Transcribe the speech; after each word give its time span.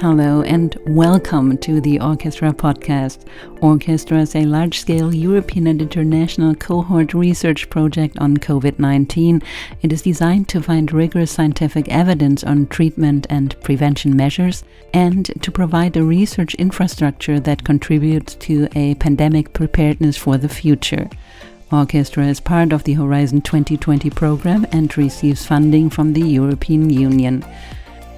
Hello 0.00 0.42
and 0.42 0.76
welcome 0.86 1.56
to 1.56 1.80
the 1.80 1.98
Orchestra 2.00 2.52
podcast. 2.52 3.26
Orchestra 3.62 4.18
is 4.18 4.36
a 4.36 4.44
large 4.44 4.78
scale 4.78 5.14
European 5.14 5.66
and 5.68 5.80
international 5.80 6.54
cohort 6.54 7.14
research 7.14 7.70
project 7.70 8.18
on 8.18 8.36
COVID 8.36 8.78
19. 8.78 9.40
It 9.80 9.94
is 9.94 10.02
designed 10.02 10.50
to 10.50 10.60
find 10.60 10.92
rigorous 10.92 11.30
scientific 11.30 11.88
evidence 11.88 12.44
on 12.44 12.66
treatment 12.66 13.26
and 13.30 13.58
prevention 13.62 14.14
measures 14.14 14.64
and 14.92 15.30
to 15.40 15.50
provide 15.50 15.96
a 15.96 16.04
research 16.04 16.54
infrastructure 16.56 17.40
that 17.40 17.64
contributes 17.64 18.34
to 18.34 18.68
a 18.76 18.96
pandemic 18.96 19.54
preparedness 19.54 20.18
for 20.18 20.36
the 20.36 20.50
future. 20.50 21.08
Orchestra 21.72 22.26
is 22.26 22.38
part 22.38 22.74
of 22.74 22.84
the 22.84 22.92
Horizon 22.92 23.40
2020 23.40 24.10
program 24.10 24.66
and 24.72 24.94
receives 24.98 25.46
funding 25.46 25.88
from 25.88 26.12
the 26.12 26.20
European 26.20 26.90
Union. 26.90 27.42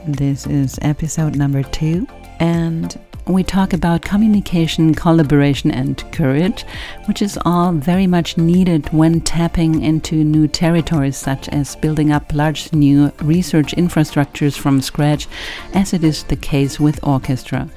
This 0.08 0.46
is 0.46 0.78
episode 0.80 1.36
number 1.36 1.62
two, 1.62 2.06
and 2.40 2.98
we 3.26 3.42
talk 3.42 3.74
about 3.74 4.00
communication, 4.00 4.94
collaboration, 4.94 5.70
and 5.70 6.02
courage, 6.12 6.64
which 7.04 7.20
is 7.20 7.38
all 7.44 7.72
very 7.72 8.06
much 8.06 8.38
needed 8.38 8.90
when 8.90 9.20
tapping 9.20 9.82
into 9.82 10.24
new 10.24 10.48
territories, 10.48 11.18
such 11.18 11.50
as 11.50 11.76
building 11.76 12.10
up 12.10 12.32
large 12.32 12.72
new 12.72 13.12
research 13.20 13.74
infrastructures 13.76 14.56
from 14.56 14.80
scratch, 14.80 15.28
as 15.74 15.92
it 15.92 16.02
is 16.02 16.24
the 16.24 16.36
case 16.36 16.80
with 16.80 17.06
orchestra. 17.06 17.68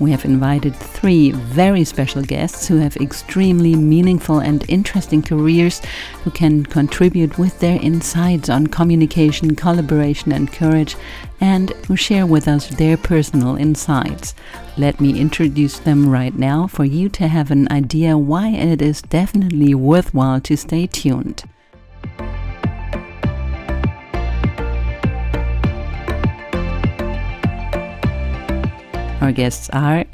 We 0.00 0.12
have 0.12 0.24
invited 0.24 0.76
three 0.76 1.32
very 1.32 1.84
special 1.84 2.22
guests 2.22 2.68
who 2.68 2.76
have 2.76 2.96
extremely 2.98 3.74
meaningful 3.74 4.38
and 4.38 4.64
interesting 4.68 5.22
careers 5.22 5.80
who 6.22 6.30
can 6.30 6.64
contribute 6.64 7.36
with 7.36 7.58
their 7.58 7.80
insights 7.82 8.48
on 8.48 8.68
communication, 8.68 9.56
collaboration, 9.56 10.30
and 10.30 10.52
courage, 10.52 10.96
and 11.40 11.70
who 11.86 11.96
share 11.96 12.26
with 12.26 12.48
us 12.48 12.68
their 12.68 12.96
personal 12.96 13.56
insights. 13.56 14.34
Let 14.76 15.00
me 15.00 15.20
introduce 15.20 15.78
them 15.78 16.08
right 16.08 16.34
now 16.34 16.66
for 16.66 16.84
you 16.84 17.08
to 17.10 17.28
have 17.28 17.50
an 17.50 17.70
idea 17.70 18.16
why 18.18 18.48
it 18.48 18.82
is 18.82 19.02
definitely 19.02 19.74
worthwhile 19.74 20.40
to 20.42 20.56
stay 20.56 20.86
tuned. 20.86 21.44
Our 29.20 29.32
guests 29.32 29.68
are 29.70 30.04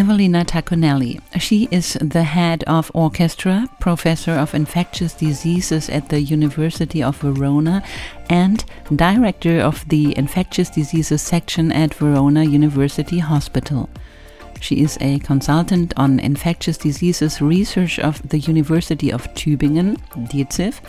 Evelina 0.00 0.46
Tacconelli. 0.46 1.20
She 1.38 1.68
is 1.70 1.98
the 2.00 2.22
head 2.22 2.64
of 2.64 2.90
orchestra, 2.94 3.68
professor 3.80 4.32
of 4.32 4.54
infectious 4.54 5.12
diseases 5.12 5.90
at 5.90 6.08
the 6.08 6.22
University 6.22 7.02
of 7.02 7.18
Verona, 7.18 7.82
and 8.30 8.64
director 8.96 9.60
of 9.60 9.86
the 9.90 10.16
infectious 10.16 10.70
diseases 10.70 11.20
section 11.20 11.70
at 11.70 11.92
Verona 11.92 12.44
University 12.44 13.18
Hospital. 13.18 13.90
She 14.60 14.82
is 14.82 14.98
a 15.00 15.18
consultant 15.20 15.94
on 15.96 16.20
infectious 16.20 16.76
diseases 16.76 17.40
research 17.40 17.98
of 17.98 18.26
the 18.28 18.38
University 18.38 19.10
of 19.10 19.26
Tübingen, 19.34 19.96
DZIF, 20.28 20.80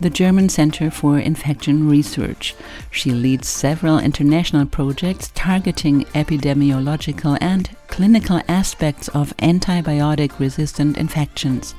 the 0.00 0.10
German 0.10 0.50
Center 0.50 0.90
for 0.90 1.18
Infection 1.18 1.88
Research. 1.88 2.54
She 2.90 3.10
leads 3.12 3.48
several 3.48 3.98
international 3.98 4.66
projects 4.66 5.32
targeting 5.34 6.04
epidemiological 6.14 7.38
and 7.40 7.70
clinical 7.88 8.42
aspects 8.46 9.08
of 9.08 9.36
antibiotic 9.38 10.38
resistant 10.38 10.98
infections. 10.98 11.74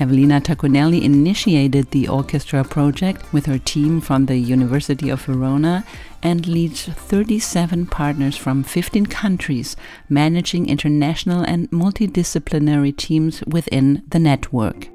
Evelina 0.00 0.40
Tacconelli 0.40 1.02
initiated 1.02 1.90
the 1.90 2.06
orchestra 2.06 2.62
project 2.62 3.32
with 3.32 3.46
her 3.46 3.58
team 3.58 4.00
from 4.00 4.26
the 4.26 4.36
University 4.36 5.10
of 5.10 5.22
Verona 5.22 5.84
and 6.22 6.46
leads 6.46 6.84
37 6.84 7.86
partners 7.86 8.36
from 8.36 8.62
15 8.62 9.06
countries, 9.06 9.76
managing 10.08 10.68
international 10.68 11.42
and 11.42 11.68
multidisciplinary 11.70 12.96
teams 12.96 13.42
within 13.46 14.02
the 14.08 14.20
network. 14.20 14.88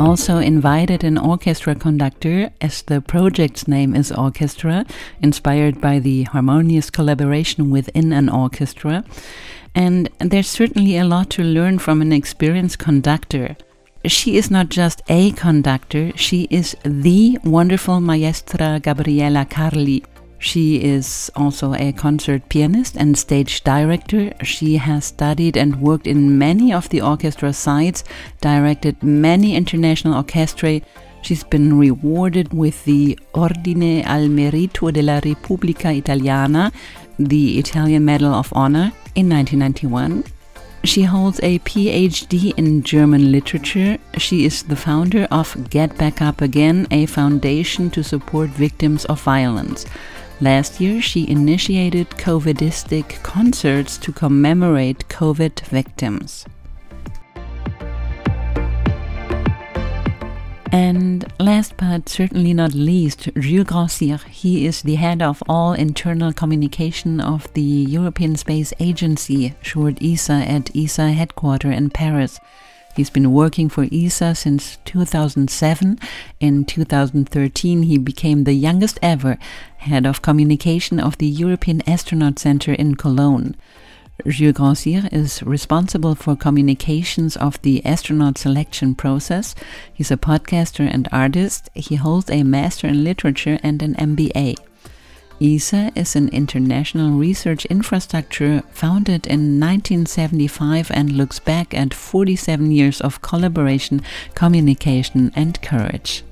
Also 0.00 0.38
invited 0.38 1.04
an 1.04 1.18
orchestra 1.18 1.74
conductor, 1.74 2.50
as 2.62 2.80
the 2.80 3.02
project's 3.02 3.68
name 3.68 3.94
is 3.94 4.10
Orchestra, 4.10 4.86
inspired 5.20 5.78
by 5.78 5.98
the 5.98 6.22
harmonious 6.22 6.88
collaboration 6.88 7.68
within 7.68 8.10
an 8.10 8.30
orchestra. 8.30 9.04
And 9.74 10.08
there's 10.18 10.48
certainly 10.48 10.96
a 10.96 11.04
lot 11.04 11.28
to 11.30 11.42
learn 11.42 11.78
from 11.80 12.00
an 12.00 12.14
experienced 12.14 12.78
conductor. 12.78 13.58
She 14.06 14.38
is 14.38 14.50
not 14.50 14.70
just 14.70 15.02
a 15.10 15.32
conductor, 15.32 16.16
she 16.16 16.48
is 16.50 16.74
the 16.82 17.38
wonderful 17.44 18.00
maestra 18.00 18.80
Gabriella 18.80 19.44
Carli. 19.44 20.02
She 20.42 20.82
is 20.82 21.30
also 21.36 21.74
a 21.74 21.92
concert 21.92 22.48
pianist 22.48 22.96
and 22.96 23.16
stage 23.16 23.62
director. 23.62 24.32
She 24.42 24.78
has 24.78 25.04
studied 25.04 25.54
and 25.54 25.82
worked 25.82 26.06
in 26.06 26.38
many 26.38 26.72
of 26.72 26.88
the 26.88 27.02
orchestra 27.02 27.52
sites, 27.52 28.04
directed 28.40 29.02
many 29.02 29.54
international 29.54 30.20
orchestrae. 30.22 30.82
She's 31.20 31.44
been 31.44 31.78
rewarded 31.78 32.54
with 32.54 32.82
the 32.86 33.18
Ordine 33.34 34.02
al 34.04 34.28
Merito 34.28 34.90
della 34.90 35.20
Repubblica 35.22 35.92
Italiana, 35.92 36.72
the 37.18 37.58
Italian 37.58 38.06
Medal 38.06 38.32
of 38.32 38.50
Honor, 38.54 38.92
in 39.14 39.28
1991. 39.28 40.24
She 40.84 41.02
holds 41.02 41.38
a 41.42 41.58
PhD 41.58 42.54
in 42.56 42.82
German 42.82 43.30
literature. 43.30 43.98
She 44.16 44.46
is 44.46 44.62
the 44.62 44.76
founder 44.76 45.28
of 45.30 45.68
Get 45.68 45.98
Back 45.98 46.22
Up 46.22 46.40
Again, 46.40 46.86
a 46.90 47.04
foundation 47.04 47.90
to 47.90 48.02
support 48.02 48.48
victims 48.48 49.04
of 49.04 49.20
violence. 49.20 49.84
Last 50.42 50.80
year, 50.80 51.02
she 51.02 51.28
initiated 51.28 52.08
COVIDistic 52.10 53.22
concerts 53.22 53.98
to 53.98 54.10
commemorate 54.10 55.06
COVID 55.08 55.60
victims. 55.66 56.46
And 60.72 61.30
last 61.38 61.76
but 61.76 62.08
certainly 62.08 62.54
not 62.54 62.72
least, 62.72 63.28
Jules 63.38 63.66
Grandsire. 63.66 64.20
He 64.30 64.64
is 64.64 64.80
the 64.80 64.94
head 64.94 65.20
of 65.20 65.42
all 65.46 65.74
internal 65.74 66.32
communication 66.32 67.20
of 67.20 67.52
the 67.52 67.60
European 67.60 68.36
Space 68.36 68.72
Agency, 68.80 69.54
short 69.60 70.02
ESA, 70.02 70.32
at 70.32 70.74
ESA 70.74 71.12
headquarters 71.12 71.76
in 71.76 71.90
Paris. 71.90 72.40
He's 72.96 73.10
been 73.10 73.32
working 73.32 73.68
for 73.68 73.86
ESA 73.90 74.34
since 74.34 74.78
2007. 74.84 75.98
In 76.40 76.64
2013, 76.64 77.82
he 77.84 77.98
became 77.98 78.44
the 78.44 78.52
youngest 78.52 78.98
ever 79.00 79.38
head 79.78 80.06
of 80.06 80.22
communication 80.22 81.00
of 81.00 81.16
the 81.18 81.26
European 81.26 81.82
Astronaut 81.88 82.38
Center 82.38 82.72
in 82.72 82.96
Cologne. 82.96 83.54
Jules 84.26 84.54
Grandsire 84.54 85.08
is 85.12 85.42
responsible 85.42 86.14
for 86.14 86.36
communications 86.36 87.36
of 87.36 87.60
the 87.62 87.84
astronaut 87.86 88.36
selection 88.36 88.94
process. 88.94 89.54
He's 89.92 90.10
a 90.10 90.16
podcaster 90.16 90.88
and 90.92 91.08
artist. 91.10 91.70
He 91.74 91.96
holds 91.96 92.30
a 92.30 92.42
master 92.42 92.86
in 92.86 93.04
literature 93.04 93.58
and 93.62 93.82
an 93.82 93.94
MBA. 93.94 94.56
ESA 95.42 95.90
is 95.96 96.16
an 96.16 96.28
international 96.28 97.12
research 97.12 97.64
infrastructure 97.66 98.62
founded 98.72 99.26
in 99.26 99.58
1975 99.58 100.90
and 100.90 101.12
looks 101.12 101.38
back 101.38 101.72
at 101.72 101.94
47 101.94 102.70
years 102.70 103.00
of 103.00 103.22
collaboration, 103.22 104.02
communication, 104.34 105.32
and 105.34 105.60
courage. 105.62 106.24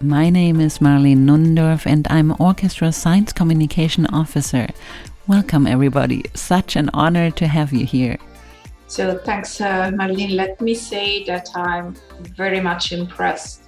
My 0.00 0.30
name 0.30 0.60
is 0.60 0.80
Marlene 0.80 1.18
Nundorf, 1.18 1.86
and 1.86 2.08
I'm 2.10 2.34
Orchestra 2.40 2.90
Science 2.90 3.32
Communication 3.32 4.04
Officer. 4.06 4.66
Welcome, 5.28 5.68
everybody. 5.68 6.24
Such 6.34 6.74
an 6.74 6.90
honor 6.92 7.30
to 7.30 7.46
have 7.46 7.72
you 7.72 7.86
here. 7.86 8.18
So, 8.88 9.16
thanks, 9.18 9.60
uh, 9.60 9.92
Marlene. 9.94 10.34
Let 10.34 10.60
me 10.60 10.74
say 10.74 11.22
that 11.24 11.48
I'm 11.54 11.94
very 12.34 12.60
much 12.60 12.90
impressed 12.90 13.62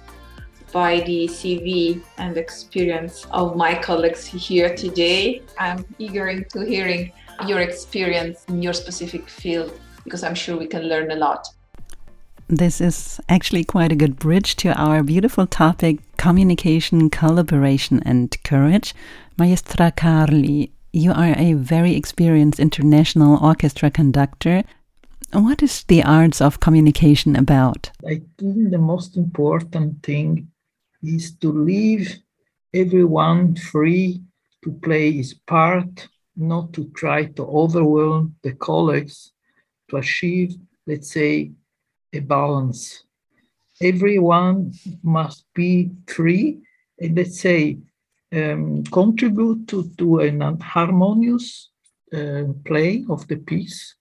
by 0.71 1.01
the 1.01 1.27
CV 1.27 2.01
and 2.17 2.37
experience 2.37 3.25
of 3.31 3.55
my 3.55 3.75
colleagues 3.75 4.25
here 4.25 4.75
today. 4.75 5.41
I'm 5.57 5.85
eager 5.97 6.41
to 6.41 6.59
hearing 6.61 7.11
your 7.47 7.59
experience 7.59 8.45
in 8.47 8.61
your 8.61 8.73
specific 8.73 9.29
field 9.29 9.79
because 10.03 10.23
I'm 10.23 10.35
sure 10.35 10.57
we 10.57 10.67
can 10.67 10.83
learn 10.83 11.11
a 11.11 11.15
lot. 11.15 11.47
This 12.47 12.81
is 12.81 13.21
actually 13.29 13.63
quite 13.63 13.91
a 13.91 13.95
good 13.95 14.17
bridge 14.17 14.55
to 14.57 14.73
our 14.73 15.03
beautiful 15.03 15.45
topic 15.45 15.99
communication, 16.17 17.09
collaboration, 17.09 18.01
and 18.05 18.35
courage. 18.43 18.95
Maestra 19.37 19.91
Carli, 19.91 20.71
you 20.91 21.11
are 21.11 21.35
a 21.37 21.53
very 21.53 21.95
experienced 21.95 22.59
international 22.59 23.37
orchestra 23.43 23.91
conductor. 23.91 24.63
What 25.31 25.61
is 25.61 25.83
the 25.83 26.03
arts 26.03 26.41
of 26.41 26.59
communication 26.59 27.35
about? 27.35 27.91
I 28.03 28.21
think 28.39 28.71
the 28.71 28.79
most 28.79 29.15
important 29.15 30.01
thing 30.01 30.49
is 31.03 31.35
to 31.37 31.51
leave 31.51 32.19
everyone 32.73 33.55
free 33.55 34.21
to 34.63 34.71
play 34.71 35.11
his 35.11 35.33
part, 35.33 36.07
not 36.35 36.73
to 36.73 36.89
try 36.95 37.25
to 37.25 37.43
overwhelm 37.43 38.35
the 38.43 38.53
colleagues 38.53 39.31
to 39.89 39.97
achieve, 39.97 40.55
let's 40.85 41.11
say, 41.11 41.51
a 42.13 42.19
balance. 42.19 43.03
Everyone 43.81 44.73
must 45.03 45.45
be 45.53 45.91
free 46.07 46.59
and 46.99 47.15
let's 47.15 47.39
say 47.39 47.77
um, 48.33 48.83
contribute 48.83 49.67
to, 49.69 49.89
to 49.97 50.19
an 50.19 50.59
harmonious 50.59 51.69
uh, 52.13 52.43
play 52.65 53.05
of 53.09 53.27
the 53.27 53.37
piece 53.37 53.95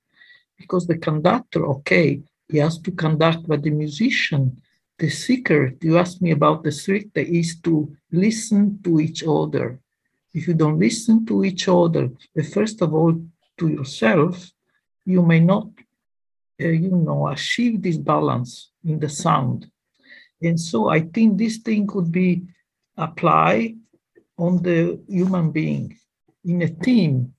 because 0.59 0.87
the 0.87 0.99
conductor, 0.99 1.67
okay, 1.67 2.21
he 2.49 2.59
has 2.59 2.79
to 2.79 2.91
conduct, 2.91 3.47
but 3.47 3.63
the 3.63 3.71
musician, 3.71 4.61
the 4.99 5.11
secret, 5.11 5.79
you 5.83 5.97
asked 5.99 6.21
me 6.21 6.33
about 6.33 6.65
the 6.65 6.73
secret, 6.73 7.29
is 7.29 7.61
to 7.61 7.97
listen 8.11 8.81
to 8.83 9.01
each 9.01 9.23
other. 9.25 9.81
If 10.35 10.49
you 10.49 10.55
don't 10.55 10.79
listen 10.79 11.25
to 11.27 11.45
each 11.45 11.69
other, 11.69 12.11
first 12.53 12.83
of 12.83 12.93
all 12.93 13.15
to 13.59 13.69
yourself, 13.69 14.51
you 15.05 15.23
may 15.23 15.41
not, 15.41 15.69
uh, 16.61 16.69
you 16.69 16.91
know, 16.91 17.29
achieve 17.29 17.81
this 17.81 17.97
balance 17.97 18.71
in 18.85 18.99
the 18.99 19.09
sound. 19.09 19.71
And 20.43 20.61
so 20.61 20.89
I 20.89 21.01
think 21.01 21.39
this 21.39 21.59
thing 21.59 21.87
could 21.87 22.13
be 22.13 22.43
applied 22.97 23.77
on 24.37 24.63
the 24.63 25.01
human 25.09 25.51
being 25.51 25.97
in 26.45 26.63
a 26.63 26.69
team, 26.69 27.35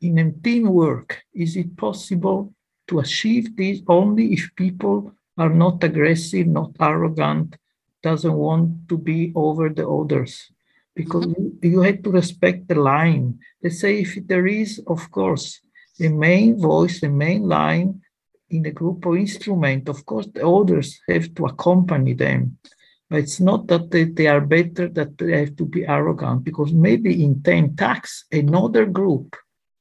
in 0.00 0.18
a 0.18 0.32
teamwork. 0.32 1.22
Is 1.34 1.56
it 1.56 1.76
possible 1.76 2.52
to 2.88 3.00
achieve 3.00 3.56
this 3.56 3.80
only 3.86 4.32
if 4.32 4.50
people 4.56 5.12
are 5.40 5.48
not 5.64 5.82
aggressive, 5.82 6.46
not 6.46 6.72
arrogant, 6.78 7.56
doesn't 8.02 8.34
want 8.46 8.88
to 8.90 8.98
be 8.98 9.32
over 9.34 9.70
the 9.70 9.88
others? 9.88 10.52
Because 10.94 11.26
mm-hmm. 11.26 11.64
you, 11.64 11.80
have 11.80 12.02
to 12.02 12.10
respect 12.10 12.68
the 12.68 12.74
line. 12.74 13.38
Let's 13.62 13.80
say 13.80 14.00
if 14.02 14.18
there 14.26 14.46
is, 14.46 14.82
of 14.86 15.10
course, 15.10 15.60
the 15.98 16.10
main 16.10 16.60
voice, 16.60 17.00
the 17.00 17.08
main 17.08 17.48
line 17.48 18.02
in 18.50 18.66
a 18.66 18.70
group 18.70 19.06
of 19.06 19.16
instrument, 19.16 19.88
of 19.88 20.04
course, 20.04 20.26
the 20.26 20.46
others 20.46 21.00
have 21.08 21.34
to 21.36 21.46
accompany 21.46 22.12
them. 22.12 22.58
But 23.08 23.20
it's 23.20 23.40
not 23.40 23.66
that 23.68 23.90
they, 23.90 24.04
they 24.04 24.26
are 24.26 24.42
better, 24.42 24.88
that 24.88 25.16
they 25.16 25.40
have 25.40 25.56
to 25.56 25.64
be 25.64 25.86
arrogant, 25.86 26.44
because 26.44 26.72
maybe 26.72 27.24
in 27.24 27.42
10 27.42 27.76
tax, 27.76 28.26
another 28.30 28.84
group 28.84 29.36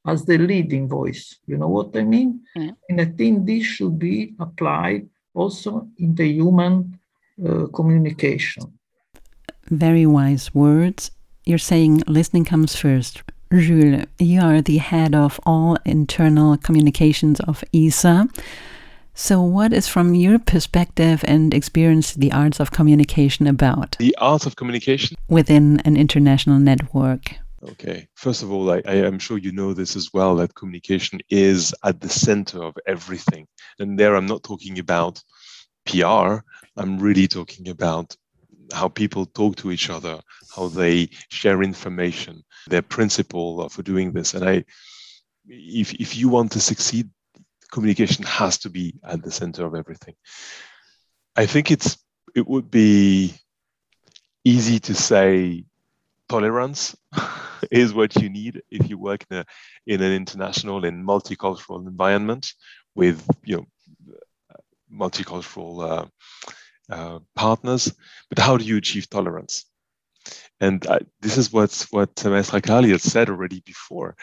as 0.07 0.23
the 0.23 0.37
leading 0.37 0.87
voice. 0.87 1.37
You 1.45 1.57
know 1.57 1.67
what 1.67 1.95
I 1.97 2.03
mean? 2.03 2.41
Yeah. 2.55 2.71
And 2.87 3.01
I 3.01 3.05
think 3.05 3.45
this 3.45 3.65
should 3.65 3.99
be 3.99 4.35
applied 4.39 5.09
also 5.39 5.87
in 5.97 6.15
the 6.15 6.27
human 6.27 6.99
uh, 7.47 7.67
communication. 7.67 8.63
Very 9.69 10.05
wise 10.05 10.53
words. 10.53 11.11
You're 11.45 11.57
saying 11.57 12.03
listening 12.07 12.45
comes 12.45 12.75
first. 12.75 13.23
Jules, 13.51 14.05
you 14.19 14.41
are 14.41 14.61
the 14.61 14.77
head 14.77 15.15
of 15.15 15.39
all 15.45 15.77
internal 15.85 16.57
communications 16.57 17.39
of 17.39 17.63
ESA. 17.73 18.27
So, 19.15 19.41
what 19.41 19.73
is, 19.73 19.87
from 19.87 20.13
your 20.13 20.39
perspective 20.39 21.25
and 21.27 21.53
experience, 21.53 22.13
the 22.13 22.31
arts 22.31 22.59
of 22.59 22.71
communication 22.71 23.47
about? 23.47 23.97
The 23.99 24.15
arts 24.17 24.45
of 24.45 24.55
communication? 24.55 25.17
Within 25.27 25.79
an 25.81 25.97
international 25.97 26.59
network. 26.59 27.35
Okay. 27.63 28.07
First 28.15 28.43
of 28.43 28.51
all, 28.51 28.71
I, 28.71 28.81
I, 28.85 28.95
am 28.95 29.19
sure 29.19 29.37
you 29.37 29.51
know 29.51 29.73
this 29.73 29.95
as 29.95 30.09
well 30.13 30.37
that 30.37 30.55
communication 30.55 31.19
is 31.29 31.73
at 31.83 31.99
the 31.99 32.07
center 32.07 32.63
of 32.63 32.77
everything. 32.87 33.47
And 33.79 33.99
there 33.99 34.15
I'm 34.15 34.25
not 34.25 34.43
talking 34.43 34.79
about 34.79 35.21
PR, 35.85 36.37
I'm 36.77 36.99
really 36.99 37.27
talking 37.27 37.69
about 37.69 38.15
how 38.73 38.87
people 38.87 39.25
talk 39.25 39.57
to 39.57 39.71
each 39.71 39.89
other, 39.89 40.21
how 40.55 40.67
they 40.67 41.09
share 41.29 41.61
information, 41.61 42.43
their 42.67 42.81
principle 42.81 43.67
for 43.69 43.81
doing 43.81 44.13
this. 44.13 44.33
And 44.35 44.47
I, 44.47 44.63
if, 45.47 45.93
if 45.95 46.15
you 46.15 46.29
want 46.29 46.51
to 46.53 46.61
succeed, 46.61 47.09
communication 47.71 48.23
has 48.25 48.57
to 48.59 48.69
be 48.69 48.95
at 49.03 49.21
the 49.21 49.31
center 49.31 49.65
of 49.65 49.75
everything. 49.75 50.15
I 51.35 51.45
think 51.45 51.71
it's 51.71 51.97
it 52.35 52.47
would 52.47 52.69
be 52.69 53.33
easy 54.43 54.79
to 54.79 54.93
say 54.93 55.65
tolerance 56.27 56.95
is 57.71 57.93
what 57.93 58.15
you 58.21 58.29
need 58.29 58.61
if 58.69 58.89
you 58.89 58.97
work 58.97 59.25
in, 59.29 59.37
a, 59.37 59.45
in 59.87 60.01
an 60.01 60.13
international 60.13 60.85
and 60.85 61.05
multicultural 61.05 61.85
environment 61.87 62.53
with 62.95 63.25
you 63.43 63.57
know 63.57 63.65
multicultural 64.91 65.83
uh, 65.89 66.05
uh, 66.93 67.19
partners. 67.35 67.93
But 68.29 68.39
how 68.39 68.57
do 68.57 68.65
you 68.65 68.77
achieve 68.77 69.09
tolerance? 69.09 69.65
And 70.59 70.85
I, 70.87 70.99
this 71.21 71.37
is 71.37 71.53
what 71.53 71.85
what 71.91 72.23
Maestra 72.25 72.61
Carli 72.61 72.91
had 72.91 73.01
said 73.01 73.29
already 73.29 73.61
before. 73.65 74.15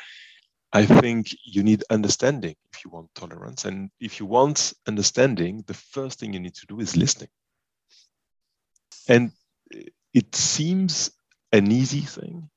I 0.72 0.84
think 0.84 1.28
you 1.44 1.62
need 1.62 1.84
understanding 1.90 2.56
if 2.72 2.84
you 2.84 2.90
want 2.90 3.14
tolerance, 3.14 3.64
and 3.64 3.90
if 4.00 4.20
you 4.20 4.26
want 4.26 4.74
understanding, 4.86 5.64
the 5.66 5.74
first 5.74 6.18
thing 6.18 6.34
you 6.34 6.40
need 6.40 6.54
to 6.54 6.66
do 6.66 6.80
is 6.80 6.96
listening. 6.96 7.30
And 9.08 9.30
it 10.12 10.34
seems 10.34 11.10
an 11.52 11.70
easy 11.70 12.00
thing, 12.00 12.50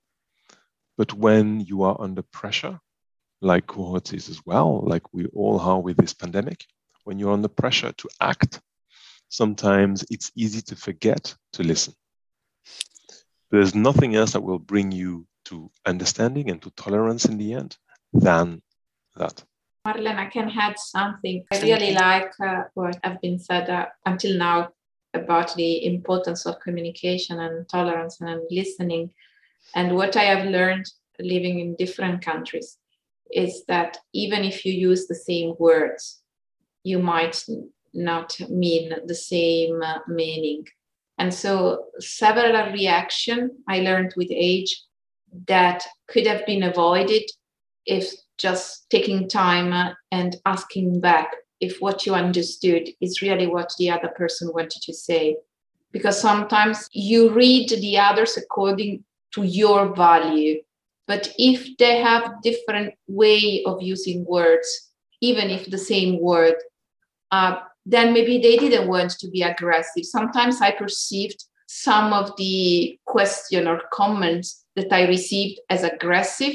but 1.00 1.14
when 1.14 1.62
you 1.62 1.84
are 1.84 1.96
under 1.98 2.22
pressure, 2.22 2.78
like 3.40 3.68
cohorts 3.68 4.12
is 4.12 4.28
as 4.28 4.46
well, 4.46 4.84
like 4.86 5.14
we 5.14 5.28
all 5.28 5.58
are 5.58 5.80
with 5.80 5.96
this 5.96 6.14
pandemic, 6.14 6.66
when 7.06 7.18
you're 7.18 7.32
under 7.32 7.48
pressure 7.48 7.94
to 7.94 8.10
act, 8.20 8.60
sometimes 9.30 10.04
it's 10.12 10.30
easy 10.36 10.62
to 10.62 10.76
forget 10.76 11.34
to 11.54 11.64
listen. 11.64 11.94
There's 13.50 13.74
nothing 13.74 14.18
else 14.18 14.34
that 14.34 14.44
will 14.44 14.60
bring 14.60 14.92
you 14.92 15.26
to 15.46 15.72
understanding 15.86 16.52
and 16.52 16.62
to 16.64 16.70
tolerance 16.72 17.24
in 17.24 17.38
the 17.38 17.54
end 17.54 17.78
than 18.12 18.62
that. 19.16 19.42
Marlene, 19.88 20.18
I 20.18 20.26
can 20.26 20.52
add 20.54 20.78
something. 20.78 21.46
I 21.50 21.62
really 21.62 21.94
like 21.94 22.34
uh, 22.44 22.64
what 22.74 23.00
have 23.06 23.22
been 23.22 23.40
said 23.40 23.70
uh, 23.70 23.86
until 24.06 24.38
now 24.38 24.74
about 25.14 25.56
the 25.56 25.86
importance 25.86 26.46
of 26.46 26.60
communication 26.60 27.40
and 27.40 27.70
tolerance 27.70 28.20
and 28.20 28.42
listening. 28.52 29.14
And 29.76 29.96
what 29.96 30.16
I 30.16 30.24
have 30.24 30.48
learned 30.48 30.86
living 31.20 31.60
in 31.60 31.76
different 31.76 32.24
countries 32.24 32.78
is 33.32 33.64
that 33.68 33.98
even 34.14 34.44
if 34.44 34.66
you 34.66 34.74
use 34.74 35.08
the 35.08 35.16
same 35.16 35.54
words, 35.60 36.22
you 36.84 37.00
might 37.00 37.44
not 37.94 38.40
mean 38.50 38.94
the 39.06 39.16
same 39.16 39.82
uh, 39.82 40.00
meaning. 40.08 40.66
And 41.18 41.34
so, 41.34 41.86
several 42.00 42.72
reaction 42.72 43.52
I 43.68 43.80
learned 43.80 44.14
with 44.16 44.30
age 44.32 44.82
that 45.48 45.84
could 46.08 46.26
have 46.26 46.46
been 46.46 46.64
avoided 46.64 47.24
if 47.86 48.12
just 48.38 48.90
taking 48.90 49.28
time 49.28 49.74
uh, 49.74 49.92
and 50.12 50.38
asking 50.46 51.02
back 51.02 51.32
if 51.60 51.80
what 51.80 52.06
you 52.06 52.16
understood 52.16 52.90
is 53.02 53.22
really 53.22 53.48
what 53.48 53.72
the 53.78 53.92
other 53.92 54.08
person 54.16 54.50
wanted 54.54 54.82
to 54.82 54.94
say 54.94 55.36
because 55.92 56.20
sometimes 56.20 56.88
you 56.94 57.32
read 57.32 57.70
the 57.70 57.98
others 57.98 58.38
according 58.38 59.04
to 59.34 59.44
your 59.44 59.96
value. 59.96 60.62
But 61.08 61.34
if 61.38 61.78
they 61.78 61.98
have 61.98 62.42
different 62.44 62.94
way 63.08 63.64
of 63.66 63.82
using 63.82 64.26
words 64.26 64.90
even 65.22 65.50
if 65.50 65.70
the 65.70 65.78
same 65.78 66.20
word 66.20 66.56
uh, 67.32 67.60
then 67.86 68.14
maybe 68.14 68.40
they 68.40 68.58
didn't 68.58 68.88
want 68.88 69.12
to 69.12 69.30
be 69.30 69.42
aggressive. 69.42 70.06
Sometimes 70.06 70.62
i 70.62 70.72
perceived 70.72 71.44
some 71.68 72.14
of 72.14 72.36
the 72.38 72.98
question 73.06 73.68
or 73.68 73.82
comments 73.94 74.66
that 74.76 74.92
i 74.92 75.08
received 75.08 75.60
as 75.70 75.84
aggressive. 75.84 76.54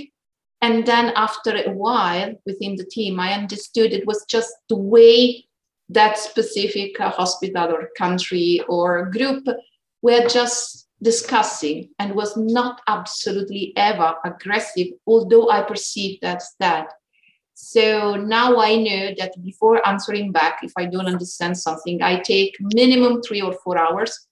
And 0.60 0.86
then 0.86 1.12
after 1.14 1.54
a 1.56 1.70
while 1.70 2.34
within 2.46 2.76
the 2.76 2.86
team 2.86 3.20
i 3.20 3.32
understood 3.32 3.92
it 3.92 4.06
was 4.06 4.24
just 4.28 4.52
the 4.68 4.76
way 4.76 5.44
that 5.88 6.18
specific 6.18 6.98
uh, 7.00 7.10
hospital 7.10 7.72
or 7.72 7.90
country 7.98 8.60
or 8.68 9.10
group 9.10 9.46
were 10.02 10.26
just 10.26 10.83
discussing 11.02 11.90
and 11.98 12.14
was 12.14 12.36
not 12.36 12.80
absolutely 12.86 13.72
ever 13.76 14.14
aggressive, 14.24 14.88
although 15.06 15.50
I 15.50 15.62
perceived 15.62 16.22
that's 16.22 16.54
that. 16.60 16.88
So 17.54 18.16
now 18.16 18.58
I 18.58 18.76
know 18.76 19.14
that 19.18 19.32
before 19.42 19.86
answering 19.86 20.32
back, 20.32 20.60
if 20.62 20.72
I 20.76 20.86
don't 20.86 21.06
understand 21.06 21.56
something, 21.56 22.02
I 22.02 22.20
take 22.20 22.56
minimum 22.60 23.22
three 23.22 23.42
or 23.42 23.54
four 23.62 23.78
hours 23.78 24.26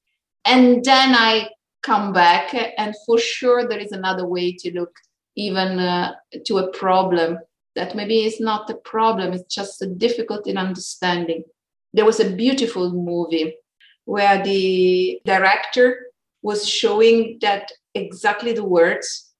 and 0.44 0.84
then 0.84 1.14
I 1.14 1.50
come 1.82 2.12
back. 2.12 2.54
And 2.78 2.94
for 3.06 3.18
sure, 3.18 3.68
there 3.68 3.78
is 3.78 3.92
another 3.92 4.26
way 4.26 4.52
to 4.58 4.72
look 4.72 4.92
even 5.36 5.78
uh, 5.78 6.14
to 6.46 6.58
a 6.58 6.70
problem 6.72 7.38
that 7.74 7.94
maybe 7.94 8.24
is 8.24 8.40
not 8.40 8.68
a 8.68 8.74
problem, 8.74 9.32
it's 9.32 9.54
just 9.54 9.80
a 9.80 9.86
difficult 9.86 10.46
in 10.46 10.58
understanding. 10.58 11.42
There 11.94 12.04
was 12.04 12.20
a 12.20 12.30
beautiful 12.30 12.92
movie 12.92 13.54
where 14.04 14.42
the 14.42 15.20
director 15.24 16.11
was 16.42 16.68
showing 16.68 17.38
that 17.40 17.70
exactly 17.94 18.52
the 18.52 18.64
words 18.64 19.32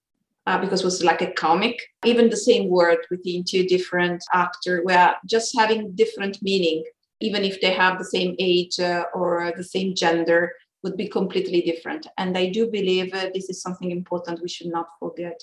uh, 0.47 0.59
because 0.59 0.81
it 0.81 0.85
was 0.85 1.05
like 1.05 1.23
a 1.23 1.33
comic 1.33 1.77
even 2.05 2.31
the 2.31 2.37
same 2.37 2.69
word 2.69 2.99
within 3.11 3.45
two 3.45 3.65
different 3.67 4.23
actors 4.33 4.83
were 4.85 5.15
just 5.27 5.57
having 5.57 5.95
different 5.95 6.39
meaning 6.43 6.83
even 7.21 7.45
if 7.45 7.61
they 7.61 7.73
have 7.73 7.99
the 7.99 8.05
same 8.05 8.35
age 8.39 8.81
uh, 8.81 9.05
or 9.15 9.53
the 9.57 9.65
same 9.65 9.95
gender 9.95 10.53
would 10.83 10.97
be 10.97 11.09
completely 11.09 11.61
different 11.63 12.07
and 12.19 12.37
i 12.37 12.49
do 12.49 12.67
believe 12.67 13.13
uh, 13.15 13.29
this 13.35 13.49
is 13.49 13.63
something 13.63 13.91
important 13.91 14.43
we 14.43 14.49
should 14.49 14.69
not 14.69 14.87
forget 14.99 15.43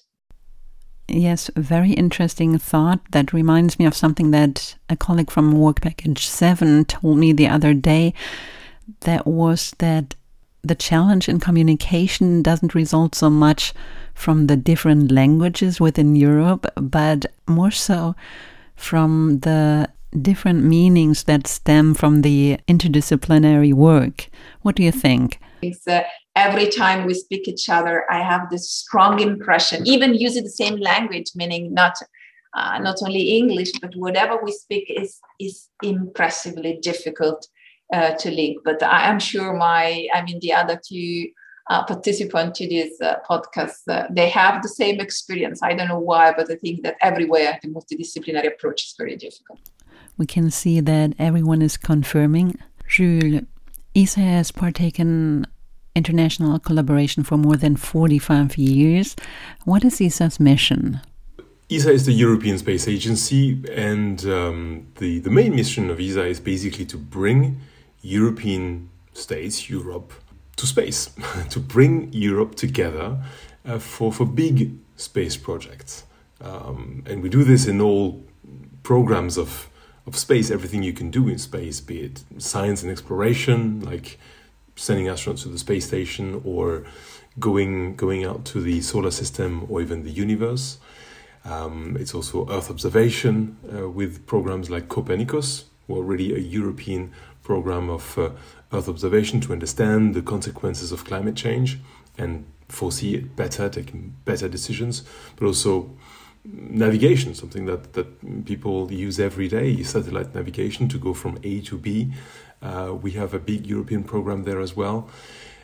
Yes, 1.11 1.49
very 1.55 1.93
interesting 1.93 2.59
thought. 2.59 2.99
That 3.11 3.33
reminds 3.33 3.79
me 3.79 3.85
of 3.85 3.95
something 3.95 4.29
that 4.31 4.75
a 4.89 4.95
colleague 4.95 5.31
from 5.31 5.53
Work 5.53 5.81
Package 5.81 6.27
7 6.27 6.85
told 6.85 7.17
me 7.17 7.33
the 7.33 7.47
other 7.47 7.73
day. 7.73 8.13
That 9.01 9.25
was 9.25 9.73
that 9.79 10.13
the 10.63 10.75
challenge 10.75 11.29
in 11.29 11.39
communication 11.39 12.41
doesn't 12.41 12.75
result 12.75 13.15
so 13.15 13.29
much 13.29 13.73
from 14.13 14.47
the 14.47 14.57
different 14.57 15.11
languages 15.11 15.79
within 15.79 16.15
Europe, 16.15 16.65
but 16.75 17.25
more 17.47 17.71
so 17.71 18.15
from 18.75 19.39
the 19.39 19.89
different 20.21 20.63
meanings 20.63 21.23
that 21.23 21.47
stem 21.47 21.93
from 21.93 22.21
the 22.21 22.59
interdisciplinary 22.67 23.73
work. 23.73 24.29
What 24.61 24.75
do 24.75 24.83
you 24.83 24.91
think? 24.91 25.39
It's, 25.61 25.87
uh, 25.87 26.03
every 26.35 26.69
time 26.69 27.05
we 27.05 27.13
speak 27.13 27.47
each 27.47 27.69
other, 27.69 28.05
I 28.09 28.21
have 28.23 28.49
this 28.49 28.69
strong 28.69 29.19
impression, 29.19 29.85
even 29.85 30.13
using 30.13 30.43
the 30.43 30.49
same 30.49 30.77
language, 30.77 31.31
meaning 31.35 31.73
not 31.73 31.95
uh, 32.55 32.79
not 32.79 32.95
only 33.03 33.37
English, 33.37 33.71
but 33.79 33.95
whatever 33.95 34.39
we 34.41 34.51
speak 34.51 34.85
is 34.89 35.19
is 35.39 35.69
impressively 35.83 36.79
difficult 36.81 37.47
uh, 37.93 38.11
to 38.15 38.31
link. 38.31 38.61
But 38.63 38.81
I 38.83 39.09
am 39.09 39.19
sure 39.19 39.53
my, 39.53 40.07
I 40.13 40.21
mean, 40.23 40.39
the 40.41 40.53
other 40.53 40.79
two 40.83 41.27
uh, 41.69 41.83
participants 41.85 42.59
to 42.59 42.67
this 42.67 42.99
uh, 43.01 43.15
podcast, 43.29 43.87
uh, 43.87 44.07
they 44.09 44.29
have 44.29 44.61
the 44.61 44.69
same 44.69 44.99
experience. 44.99 45.61
I 45.61 45.73
don't 45.73 45.87
know 45.87 45.99
why, 45.99 46.33
but 46.35 46.49
I 46.51 46.55
think 46.55 46.83
that 46.83 46.95
everywhere 47.01 47.59
the 47.61 47.69
multidisciplinary 47.69 48.47
approach 48.47 48.85
is 48.85 48.95
very 48.97 49.15
difficult. 49.15 49.59
We 50.17 50.25
can 50.25 50.51
see 50.51 50.79
that 50.81 51.13
everyone 51.19 51.61
is 51.61 51.77
confirming. 51.77 52.59
Jules, 52.87 53.43
ESA 53.95 54.19
has 54.19 54.51
partaken 54.51 55.45
international 55.95 56.59
collaboration 56.59 57.23
for 57.23 57.37
more 57.37 57.55
than 57.55 57.75
45 57.75 58.57
years. 58.57 59.15
What 59.65 59.83
is 59.83 60.01
ESA's 60.01 60.39
mission? 60.39 61.01
ESA 61.69 61.91
is 61.91 62.05
the 62.05 62.13
European 62.13 62.57
Space 62.57 62.87
Agency, 62.87 63.61
and 63.71 64.25
um, 64.25 64.87
the, 64.95 65.19
the 65.19 65.29
main 65.29 65.55
mission 65.55 65.91
of 65.91 65.99
ESA 65.99 66.25
is 66.25 66.39
basically 66.39 66.85
to 66.85 66.97
bring 66.97 67.59
European 68.01 68.89
states, 69.13 69.69
Europe, 69.69 70.13
to 70.55 70.67
space, 70.67 71.11
to 71.49 71.59
bring 71.59 72.11
Europe 72.13 72.55
together 72.55 73.17
uh, 73.65 73.79
for, 73.79 74.11
for 74.11 74.25
big 74.25 74.77
space 74.95 75.37
projects. 75.37 76.03
Um, 76.41 77.03
and 77.05 77.21
we 77.21 77.29
do 77.29 77.43
this 77.43 77.67
in 77.67 77.81
all 77.81 78.23
programs 78.83 79.37
of, 79.37 79.69
of 80.05 80.17
space, 80.17 80.49
everything 80.49 80.83
you 80.83 80.93
can 80.93 81.11
do 81.11 81.27
in 81.27 81.37
space, 81.37 81.81
be 81.81 82.01
it 82.01 82.23
science 82.37 82.81
and 82.83 82.91
exploration, 82.91 83.81
like 83.81 84.17
sending 84.75 85.07
astronauts 85.07 85.43
to 85.43 85.49
the 85.49 85.57
space 85.57 85.85
station 85.87 86.41
or 86.45 86.85
going, 87.39 87.95
going 87.95 88.23
out 88.23 88.45
to 88.45 88.61
the 88.61 88.81
solar 88.81 89.11
system 89.11 89.65
or 89.69 89.81
even 89.81 90.03
the 90.03 90.11
universe. 90.11 90.77
Um, 91.45 91.97
it's 91.99 92.13
also 92.13 92.49
Earth 92.49 92.69
observation 92.69 93.57
uh, 93.73 93.89
with 93.89 94.25
programs 94.25 94.69
like 94.69 94.89
Copernicus, 94.89 95.65
who 95.87 95.99
are 95.99 96.03
really 96.03 96.33
a 96.35 96.39
European 96.39 97.11
program 97.49 97.89
of 97.89 98.05
uh, 98.17 98.29
Earth 98.71 98.87
observation 98.87 99.41
to 99.41 99.53
understand 99.53 100.13
the 100.13 100.21
consequences 100.21 100.91
of 100.91 101.03
climate 101.03 101.35
change 101.35 101.79
and 102.15 102.45
foresee 102.67 103.15
it 103.15 103.35
better, 103.35 103.67
taking 103.69 104.13
better 104.23 104.47
decisions, 104.47 105.03
but 105.35 105.47
also 105.47 105.89
navigation, 106.45 107.33
something 107.33 107.65
that, 107.65 107.93
that 107.93 108.07
people 108.45 108.91
use 108.91 109.19
every 109.19 109.47
day, 109.47 109.81
satellite 109.81 110.35
navigation 110.35 110.87
to 110.87 110.99
go 110.99 111.11
from 111.15 111.39
A 111.43 111.61
to 111.61 111.75
B. 111.77 112.13
Uh, 112.61 112.93
we 113.05 113.11
have 113.21 113.33
a 113.33 113.39
big 113.39 113.65
European 113.65 114.03
program 114.03 114.43
there 114.43 114.61
as 114.61 114.75
well. 114.75 115.09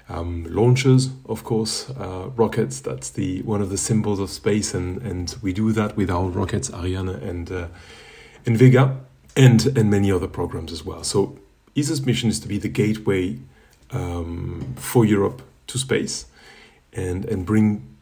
Um, 0.10 0.46
launchers, 0.50 1.10
of 1.26 1.44
course, 1.44 1.92
uh, 1.92 2.30
rockets. 2.36 2.82
That's 2.82 3.10
the 3.12 3.44
one 3.44 3.62
of 3.62 3.70
the 3.70 3.78
symbols 3.78 4.20
of 4.20 4.30
space, 4.30 4.74
and, 4.78 5.02
and 5.02 5.36
we 5.44 5.54
do 5.54 5.72
that 5.74 5.96
with 5.98 6.10
our 6.10 6.30
rockets, 6.30 6.72
Ariane 6.74 7.10
and 7.10 7.52
uh, 7.52 7.68
Vega, 8.46 8.86
and 9.36 9.78
and 9.78 9.90
many 9.90 10.12
other 10.12 10.28
programs 10.28 10.72
as 10.72 10.84
well. 10.86 11.04
So 11.04 11.40
ESA's 11.76 12.06
mission 12.06 12.30
is 12.30 12.40
to 12.40 12.48
be 12.48 12.58
the 12.58 12.70
gateway 12.70 13.38
um, 13.92 14.74
for 14.78 15.06
Europe 15.06 15.42
to 15.68 15.78
space 15.78 16.26
and, 16.94 17.26
and 17.26 17.46
bring 17.46 17.96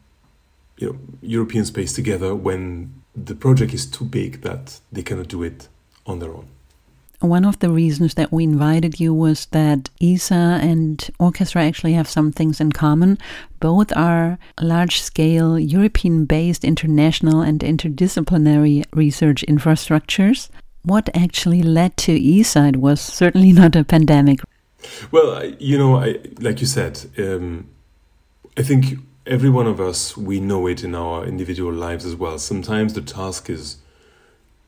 you 0.78 0.92
know, 0.92 0.98
European 1.22 1.64
space 1.64 1.92
together 1.92 2.34
when 2.34 2.92
the 3.14 3.34
project 3.34 3.72
is 3.72 3.86
too 3.86 4.04
big 4.04 4.42
that 4.42 4.80
they 4.92 5.02
cannot 5.02 5.28
do 5.28 5.42
it 5.42 5.68
on 6.06 6.18
their 6.18 6.30
own. 6.30 6.48
One 7.20 7.44
of 7.46 7.60
the 7.60 7.70
reasons 7.70 8.14
that 8.14 8.32
we 8.32 8.44
invited 8.44 9.00
you 9.00 9.14
was 9.14 9.46
that 9.46 9.88
ESA 10.02 10.58
and 10.60 11.08
Orchestra 11.18 11.62
actually 11.62 11.94
have 11.94 12.08
some 12.08 12.32
things 12.32 12.60
in 12.60 12.72
common. 12.72 13.18
Both 13.60 13.96
are 13.96 14.38
large 14.60 15.00
scale, 15.00 15.58
European 15.58 16.26
based 16.26 16.64
international 16.64 17.40
and 17.40 17.60
interdisciplinary 17.60 18.84
research 18.92 19.42
infrastructures 19.48 20.50
what 20.84 21.08
actually 21.14 21.62
led 21.62 21.96
to 21.96 22.12
ESA 22.12 22.72
was 22.76 23.00
certainly 23.00 23.52
not 23.52 23.74
a 23.74 23.84
pandemic. 23.84 24.40
Well, 25.10 25.44
you 25.58 25.78
know, 25.78 25.96
I, 25.96 26.18
like 26.40 26.60
you 26.60 26.66
said, 26.66 27.00
um, 27.18 27.68
I 28.56 28.62
think 28.62 28.98
every 29.26 29.50
one 29.50 29.66
of 29.66 29.80
us, 29.80 30.16
we 30.16 30.40
know 30.40 30.66
it 30.66 30.84
in 30.84 30.94
our 30.94 31.24
individual 31.24 31.72
lives 31.72 32.04
as 32.04 32.14
well. 32.14 32.38
Sometimes 32.38 32.92
the 32.92 33.00
task 33.00 33.48
is 33.48 33.78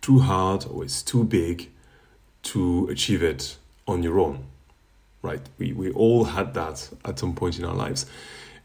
too 0.01 0.21
hard 0.21 0.67
or 0.67 0.85
it's 0.85 1.03
too 1.03 1.25
big 1.25 1.69
to 2.45 2.89
achieve 2.91 3.23
it 3.23 3.57
on 3.87 4.03
your 4.03 4.19
own, 4.19 4.45
right? 5.23 5.43
We, 5.59 5.73
we 5.73 5.91
all 5.91 6.25
had 6.25 6.55
that 6.55 6.89
at 7.05 7.19
some 7.19 7.35
point 7.35 7.59
in 7.59 7.65
our 7.65 7.75
lives. 7.75 8.07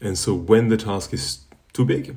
And 0.00 0.16
so 0.16 0.34
when 0.34 0.68
the 0.68 0.76
task 0.76 1.12
is 1.12 1.40
too 1.72 1.84
big, 1.84 2.16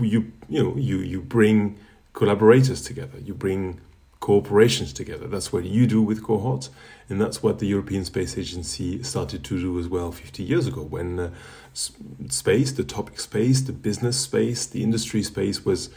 you, 0.00 0.32
you 0.48 0.62
know, 0.62 0.74
you, 0.76 0.98
you 0.98 1.20
bring 1.20 1.78
collaborators 2.14 2.82
together, 2.82 3.18
you 3.18 3.34
bring 3.34 3.80
cooperations 4.20 4.92
together. 4.92 5.26
That's 5.28 5.52
what 5.52 5.64
you 5.64 5.86
do 5.86 6.02
with 6.02 6.22
cohorts, 6.22 6.70
and 7.08 7.20
that's 7.20 7.42
what 7.42 7.58
the 7.58 7.66
European 7.66 8.04
Space 8.04 8.36
Agency 8.36 9.02
started 9.02 9.44
to 9.44 9.58
do 9.58 9.78
as 9.78 9.88
well 9.88 10.12
50 10.12 10.42
years 10.42 10.66
ago 10.66 10.82
when 10.82 11.18
uh, 11.18 11.30
space, 11.72 12.72
the 12.72 12.84
topic 12.84 13.20
space, 13.20 13.60
the 13.60 13.72
business 13.72 14.18
space, 14.18 14.66
the 14.66 14.82
industry 14.82 15.22
space 15.22 15.64
was 15.64 15.90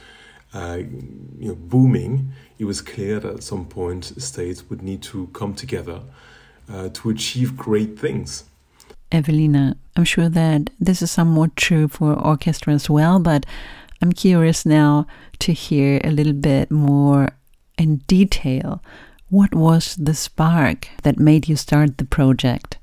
uh, 0.53 0.79
you 1.39 1.47
know, 1.47 1.55
booming. 1.55 2.31
It 2.59 2.65
was 2.65 2.81
clear 2.81 3.19
that 3.19 3.35
at 3.35 3.43
some 3.43 3.65
point 3.65 4.05
states 4.21 4.69
would 4.69 4.81
need 4.81 5.01
to 5.03 5.27
come 5.33 5.53
together 5.53 6.01
uh, 6.71 6.89
to 6.89 7.09
achieve 7.09 7.57
great 7.57 7.97
things. 7.97 8.45
Evelina, 9.11 9.75
I'm 9.95 10.05
sure 10.05 10.29
that 10.29 10.69
this 10.79 11.01
is 11.01 11.11
somewhat 11.11 11.55
true 11.55 11.87
for 11.87 12.13
orchestra 12.13 12.73
as 12.73 12.89
well, 12.89 13.19
but 13.19 13.45
I'm 14.01 14.13
curious 14.13 14.65
now 14.65 15.05
to 15.39 15.53
hear 15.53 15.99
a 16.03 16.11
little 16.11 16.33
bit 16.33 16.71
more 16.71 17.29
in 17.81 17.97
detail 18.07 18.81
what 19.31 19.55
was 19.55 19.95
the 19.95 20.13
spark 20.13 20.89
that 21.03 21.17
made 21.17 21.47
you 21.47 21.55
start 21.55 21.97
the 21.97 22.05
project? 22.05 22.79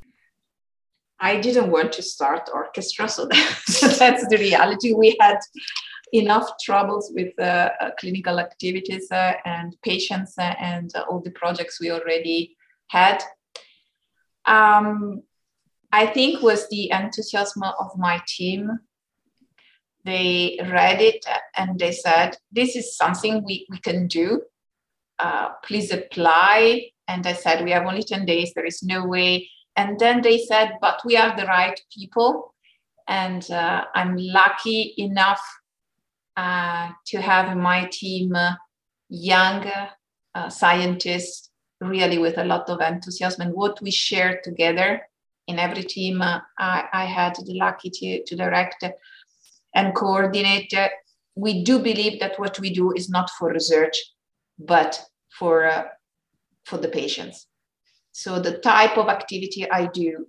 I 1.20 1.36
didn't 1.40 1.70
want 1.70 1.92
to 1.92 2.02
start 2.02 2.48
orchestra, 2.52 3.06
so, 3.06 3.26
that, 3.26 3.96
that's 3.98 4.26
the 4.28 4.38
reality. 4.38 4.94
We 4.94 5.14
had 5.20 5.38
enough 6.14 6.48
troubles 6.64 7.12
with 7.14 7.38
uh, 7.38 7.70
uh, 7.80 7.90
clinical 8.00 8.40
activities 8.40 9.12
uh, 9.12 9.34
and 9.44 9.76
patients 9.82 10.38
uh, 10.38 10.54
and 10.58 10.90
uh, 10.94 11.04
all 11.10 11.20
the 11.20 11.32
projects 11.32 11.80
we 11.80 11.90
already 11.90 12.56
had. 12.88 13.22
Um, 14.46 15.22
I 15.92 16.06
think 16.06 16.42
was 16.42 16.66
the 16.70 16.90
enthusiasm 16.90 17.62
of 17.62 17.90
my 17.98 18.22
team. 18.26 18.70
They 20.06 20.58
read 20.72 21.02
it 21.02 21.26
and 21.58 21.78
they 21.78 21.92
said, 21.92 22.38
"This 22.50 22.74
is 22.74 22.96
something 22.96 23.44
we, 23.44 23.66
we 23.68 23.78
can 23.80 24.06
do 24.06 24.42
uh, 25.18 25.50
please 25.64 25.90
apply. 25.92 26.90
And 27.06 27.26
I 27.26 27.32
said, 27.32 27.64
we 27.64 27.70
have 27.70 27.86
only 27.86 28.02
10 28.02 28.26
days, 28.26 28.52
there 28.54 28.66
is 28.66 28.82
no 28.82 29.04
way. 29.04 29.48
And 29.76 29.98
then 29.98 30.22
they 30.22 30.38
said, 30.38 30.72
but 30.80 31.00
we 31.04 31.16
are 31.16 31.36
the 31.36 31.46
right 31.46 31.80
people. 31.96 32.54
And 33.06 33.48
uh, 33.50 33.84
I'm 33.94 34.16
lucky 34.16 34.94
enough 34.98 35.40
uh, 36.36 36.90
to 37.06 37.20
have 37.20 37.56
my 37.56 37.88
team 37.90 38.34
uh, 38.34 38.52
young 39.08 39.66
uh, 40.34 40.48
scientists, 40.48 41.50
really 41.80 42.18
with 42.18 42.38
a 42.38 42.44
lot 42.44 42.68
of 42.68 42.80
enthusiasm. 42.80 43.42
And 43.42 43.54
what 43.54 43.80
we 43.80 43.90
share 43.90 44.40
together 44.44 45.02
in 45.46 45.58
every 45.58 45.82
team, 45.82 46.20
I, 46.22 46.40
I, 46.58 47.06
had 47.06 47.34
the 47.36 47.54
lucky 47.54 47.90
to, 47.90 48.22
to 48.24 48.36
direct 48.36 48.84
and 49.74 49.94
coordinate. 49.94 50.74
we 51.34 51.64
do 51.64 51.78
believe 51.78 52.20
that 52.20 52.38
what 52.38 52.60
we 52.60 52.72
do 52.72 52.92
is 52.92 53.08
not 53.08 53.30
for 53.30 53.52
research, 53.52 53.96
but 54.58 55.00
for 55.38 55.66
uh, 55.66 55.84
for 56.64 56.78
the 56.78 56.88
patients. 56.88 57.46
So 58.12 58.40
the 58.40 58.58
type 58.58 58.98
of 58.98 59.08
activity 59.08 59.70
I 59.70 59.86
do 59.86 60.26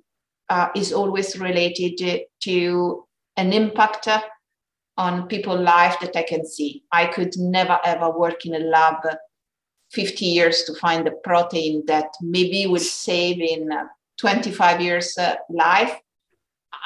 uh, 0.50 0.69
is 0.75 0.93
always 0.93 1.39
related 1.39 2.21
to 2.43 3.05
an 3.36 3.53
impact 3.53 4.07
on 4.98 5.27
people's 5.27 5.62
life 5.62 6.00
that 6.01 6.15
I 6.15 6.24
can 6.24 6.45
see. 6.45 6.83
I 6.91 7.05
could 7.05 7.38
never 7.38 7.79
ever 7.86 8.12
work 8.12 8.45
in 8.45 8.55
a 8.55 8.59
lab 8.59 9.03
50 9.91 10.25
years 10.25 10.63
to 10.63 10.75
find 10.75 11.07
a 11.07 11.12
protein 11.12 11.83
that 11.88 12.13
maybe 12.21 12.67
will 12.67 12.79
save 12.79 13.39
in 13.39 13.71
uh, 13.71 13.86
25 14.19 14.81
years 14.81 15.17
uh, 15.17 15.36
life 15.50 16.00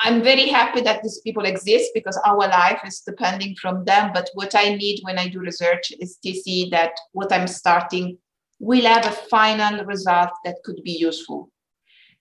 I'm 0.01 0.23
very 0.23 0.47
happy 0.47 0.81
that 0.81 1.03
these 1.03 1.19
people 1.21 1.45
exist 1.45 1.91
because 1.93 2.19
our 2.25 2.47
life 2.47 2.79
is 2.85 3.01
depending 3.05 3.55
from 3.61 3.85
them. 3.85 4.11
But 4.13 4.29
what 4.33 4.55
I 4.55 4.75
need 4.75 4.99
when 5.03 5.19
I 5.19 5.27
do 5.27 5.39
research 5.39 5.91
is 5.99 6.17
to 6.23 6.33
see 6.33 6.69
that 6.71 6.91
what 7.11 7.31
I'm 7.31 7.47
starting 7.47 8.17
will 8.59 8.85
have 8.85 9.05
a 9.05 9.11
final 9.11 9.85
result 9.85 10.29
that 10.45 10.57
could 10.63 10.81
be 10.83 10.91
useful. 10.91 11.49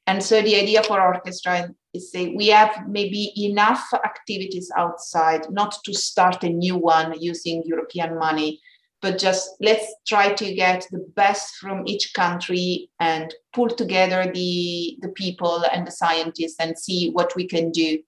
And 0.07 0.23
so 0.23 0.43
the 0.43 0.57
idea 0.57 0.83
for 0.83 1.01
orchestra 1.01 1.71
is 1.95 2.11
say 2.11 2.35
we 2.35 2.49
have 2.49 2.89
maybe 2.89 3.33
enough 3.37 3.85
activities 3.95 4.71
outside 4.77 5.49
not 5.51 5.77
to 5.85 5.95
start 5.95 6.43
a 6.43 6.49
new 6.49 6.77
one 6.77 7.21
using 7.21 7.63
European 7.65 8.19
money, 8.19 8.61
but 9.03 9.19
just 9.19 9.57
let's 9.61 9.93
try 10.07 10.33
to 10.33 10.55
get 10.55 10.87
the 10.93 11.05
best 11.17 11.57
from 11.57 11.87
each 11.87 12.15
country 12.15 12.89
and 13.01 13.35
pull 13.53 13.69
together 13.69 14.31
the, 14.33 14.97
the 15.03 15.09
people 15.09 15.65
and 15.73 15.87
the 15.87 15.91
scientists 15.91 16.57
and 16.61 16.79
see 16.79 17.11
what 17.11 17.35
we 17.35 17.47
can 17.47 17.73
do 17.73 17.99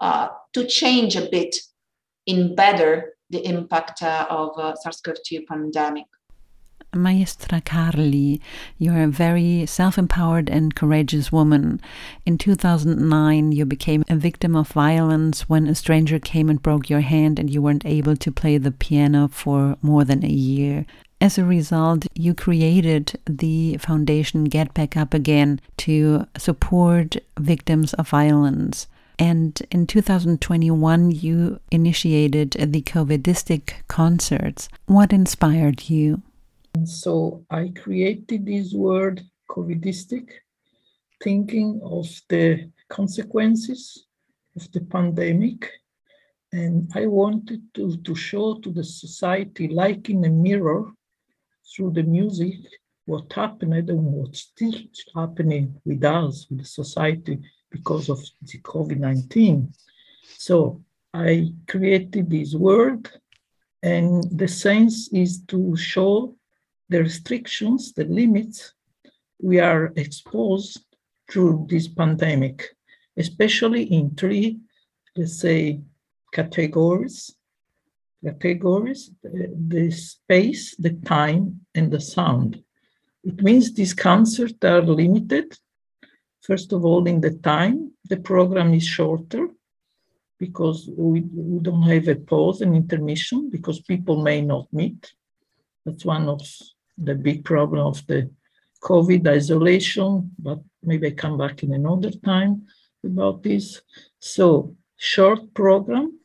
uh, 0.00 0.28
to 0.54 0.64
change 0.64 1.16
a 1.16 1.28
bit 1.28 1.56
in 2.26 2.54
better 2.54 3.16
the 3.30 3.44
impact 3.44 4.02
uh, 4.02 4.26
of 4.30 4.50
uh, 4.56 4.74
SARS-CoV-2 4.76 5.46
pandemic. 5.46 6.06
Maestra 6.94 7.60
Carli, 7.60 8.40
you're 8.78 9.02
a 9.02 9.08
very 9.08 9.64
self 9.66 9.96
empowered 9.96 10.48
and 10.48 10.74
courageous 10.74 11.30
woman. 11.30 11.80
In 12.26 12.36
2009, 12.38 13.52
you 13.52 13.64
became 13.64 14.04
a 14.08 14.16
victim 14.16 14.56
of 14.56 14.68
violence 14.68 15.48
when 15.48 15.66
a 15.66 15.74
stranger 15.74 16.18
came 16.18 16.48
and 16.48 16.62
broke 16.62 16.90
your 16.90 17.00
hand 17.00 17.38
and 17.38 17.48
you 17.48 17.62
weren't 17.62 17.86
able 17.86 18.16
to 18.16 18.32
play 18.32 18.58
the 18.58 18.72
piano 18.72 19.28
for 19.28 19.76
more 19.82 20.04
than 20.04 20.24
a 20.24 20.28
year. 20.28 20.84
As 21.20 21.36
a 21.36 21.44
result, 21.44 22.06
you 22.14 22.32
created 22.32 23.18
the 23.26 23.76
foundation 23.76 24.44
Get 24.44 24.72
Back 24.72 24.96
Up 24.96 25.12
Again 25.12 25.60
to 25.78 26.26
support 26.38 27.16
victims 27.38 27.92
of 27.94 28.08
violence. 28.08 28.86
And 29.18 29.60
in 29.70 29.86
2021, 29.86 31.10
you 31.10 31.60
initiated 31.70 32.52
the 32.52 32.80
COVIDistic 32.80 33.72
concerts. 33.86 34.70
What 34.86 35.12
inspired 35.12 35.90
you? 35.90 36.22
And 36.74 36.88
so 36.88 37.44
I 37.50 37.72
created 37.76 38.46
this 38.46 38.72
word 38.72 39.22
COVIDistic, 39.48 40.30
thinking 41.22 41.80
of 41.82 42.06
the 42.28 42.70
consequences 42.88 44.06
of 44.56 44.70
the 44.72 44.80
pandemic. 44.80 45.70
And 46.52 46.90
I 46.94 47.06
wanted 47.06 47.62
to, 47.74 47.96
to 47.96 48.14
show 48.14 48.58
to 48.60 48.72
the 48.72 48.84
society, 48.84 49.68
like 49.68 50.10
in 50.10 50.24
a 50.24 50.30
mirror, 50.30 50.92
through 51.70 51.92
the 51.92 52.02
music, 52.02 52.56
what 53.06 53.32
happened 53.32 53.74
and 53.74 54.04
what's 54.04 54.40
still 54.40 54.74
happening 55.14 55.80
with 55.84 56.04
us, 56.04 56.46
with 56.48 56.60
the 56.60 56.64
society, 56.64 57.38
because 57.70 58.08
of 58.08 58.20
the 58.42 58.58
COVID 58.60 58.98
19. 58.98 59.72
So 60.38 60.82
I 61.14 61.52
created 61.68 62.30
this 62.30 62.54
word, 62.54 63.10
and 63.82 64.24
the 64.36 64.48
sense 64.48 65.08
is 65.12 65.42
to 65.46 65.76
show 65.76 66.36
the 66.90 67.02
restrictions, 67.02 67.92
the 67.92 68.04
limits 68.04 68.74
we 69.40 69.58
are 69.60 69.92
exposed 69.96 70.84
through 71.30 71.66
this 71.70 71.88
pandemic, 71.88 72.76
especially 73.16 73.84
in 73.84 74.14
three, 74.14 74.58
let's 75.16 75.40
say, 75.40 75.80
categories. 76.32 77.34
Categories, 78.22 79.10
the, 79.22 79.50
the 79.68 79.90
space, 79.90 80.76
the 80.76 80.90
time, 80.90 81.60
and 81.74 81.90
the 81.90 82.00
sound. 82.00 82.62
It 83.24 83.42
means 83.42 83.72
these 83.72 83.94
concerts 83.94 84.62
are 84.62 84.82
limited. 84.82 85.56
First 86.42 86.72
of 86.72 86.84
all, 86.84 87.06
in 87.06 87.20
the 87.20 87.30
time, 87.30 87.92
the 88.04 88.18
program 88.18 88.74
is 88.74 88.84
shorter 88.84 89.48
because 90.38 90.90
we, 90.94 91.20
we 91.20 91.60
don't 91.60 91.82
have 91.82 92.08
a 92.08 92.16
pause 92.16 92.60
and 92.62 92.74
intermission 92.74 93.48
because 93.48 93.80
people 93.80 94.22
may 94.22 94.40
not 94.42 94.66
meet. 94.72 95.14
That's 95.86 96.04
one 96.04 96.28
of 96.28 96.42
the 97.02 97.14
big 97.14 97.44
problem 97.44 97.86
of 97.86 98.06
the 98.06 98.30
COVID 98.82 99.26
isolation, 99.26 100.30
but 100.38 100.60
maybe 100.82 101.08
I 101.08 101.10
come 101.10 101.36
back 101.38 101.62
in 101.62 101.72
another 101.72 102.10
time 102.10 102.66
about 103.04 103.42
this. 103.42 103.80
So 104.18 104.76
short 104.96 105.52
program, 105.54 106.18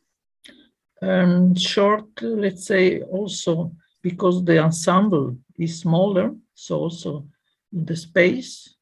and 1.00 1.60
short, 1.60 2.06
let's 2.22 2.66
say 2.66 3.02
also 3.02 3.72
because 4.02 4.44
the 4.44 4.58
ensemble 4.58 5.36
is 5.58 5.80
smaller, 5.80 6.34
so 6.54 6.78
also 6.78 7.26
the 7.72 7.96
space, 7.96 8.74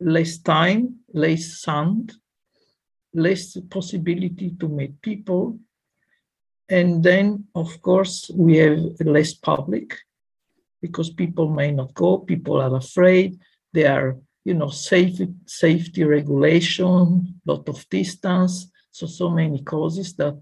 less 0.00 0.38
time, 0.38 1.00
less 1.12 1.58
sound, 1.58 2.14
less 3.12 3.56
possibility 3.70 4.54
to 4.60 4.68
meet 4.68 5.00
people. 5.02 5.58
And 6.68 7.02
then, 7.02 7.44
of 7.54 7.80
course, 7.82 8.30
we 8.34 8.56
have 8.58 8.78
less 9.00 9.34
public 9.34 9.98
because 10.80 11.10
people 11.10 11.48
may 11.48 11.72
not 11.72 11.94
go, 11.94 12.18
people 12.18 12.60
are 12.60 12.76
afraid, 12.76 13.38
they 13.72 13.86
are, 13.86 14.16
you 14.44 14.54
know, 14.54 14.68
safe, 14.68 15.20
safety 15.46 16.04
regulation, 16.04 17.40
lot 17.44 17.68
of 17.68 17.88
distance, 17.88 18.70
so 18.90 19.06
so 19.06 19.30
many 19.30 19.62
causes 19.62 20.14
that 20.14 20.38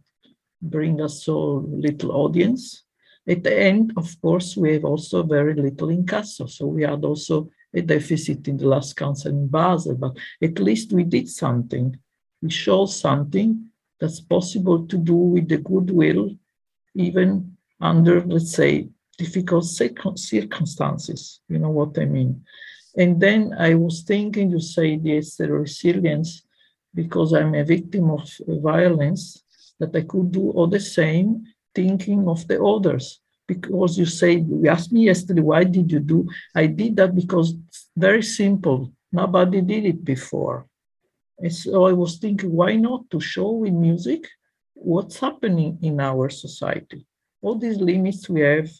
bring 0.63 1.01
us 1.01 1.25
so 1.25 1.65
little 1.69 2.13
audience. 2.13 2.85
At 3.27 3.43
the 3.43 3.59
end, 3.59 3.93
of 3.97 4.15
course, 4.21 4.57
we 4.57 4.75
have 4.75 4.85
also 4.85 5.23
very 5.23 5.55
little 5.55 5.89
incasso, 5.89 6.49
so 6.49 6.67
we 6.67 6.83
had 6.83 7.05
also 7.05 7.51
a 7.73 7.81
deficit 7.81 8.47
in 8.49 8.57
the 8.57 8.69
last 8.69 8.97
council 8.97 9.33
in 9.33 9.49
Basel, 9.49 9.97
but 9.97 10.17
at 10.43 10.59
least 10.59 10.93
we 10.93 11.05
did 11.05 11.29
something. 11.29 11.99
We 12.43 12.51
showed 12.51 12.87
something 12.87 13.71
that's 13.99 14.21
possible 14.21 14.87
to 14.87 14.99
do 14.99 15.15
with 15.15 15.49
the 15.49 15.59
goodwill, 15.59 16.37
even 16.95 17.57
under, 17.81 18.23
let's 18.23 18.53
say, 18.53 18.89
difficult 19.15 19.65
circumstances. 19.65 21.41
You 21.49 21.59
know 21.59 21.71
what 21.71 21.99
I 21.99 22.05
mean? 22.05 22.45
And 22.97 23.21
then 23.21 23.55
I 23.59 23.75
was 23.75 24.03
thinking, 24.03 24.51
you 24.51 24.61
say, 24.61 25.01
yes, 25.03 25.37
the 25.37 25.51
resilience, 25.51 26.45
because 26.95 27.33
I'm 27.33 27.55
a 27.55 27.65
victim 27.65 28.11
of 28.11 28.31
violence, 28.47 29.43
that 29.81 29.95
I 29.97 30.03
could 30.03 30.31
do 30.31 30.51
all 30.51 30.69
the 30.69 30.81
same, 30.81 31.45
thinking 31.75 32.29
of 32.29 32.47
the 32.47 32.63
others. 32.63 33.21
Because 33.47 33.99
you 33.99 34.07
say, 34.07 34.37
you 34.37 34.69
asked 34.69 34.93
me 34.93 35.07
yesterday, 35.07 35.43
why 35.43 35.65
did 35.65 35.91
you 35.91 36.01
do? 36.01 36.29
I 36.55 36.67
did 36.67 36.97
that 36.97 37.15
because 37.15 37.55
it's 37.69 37.91
very 37.97 38.23
simple. 38.23 38.93
Nobody 39.13 39.61
did 39.61 39.85
it 39.85 40.05
before. 40.05 40.67
And 41.39 41.53
so 41.53 41.87
I 41.87 41.93
was 41.93 42.19
thinking, 42.19 42.53
why 42.53 42.77
not 42.77 43.11
to 43.11 43.21
show 43.21 43.51
with 43.51 43.73
music 43.73 44.29
what's 44.73 45.19
happening 45.19 45.79
in 45.83 46.01
our 46.01 46.31
society? 46.31 47.05
All 47.43 47.57
these 47.57 47.77
limits 47.77 48.29
we 48.29 48.41
have 48.43 48.71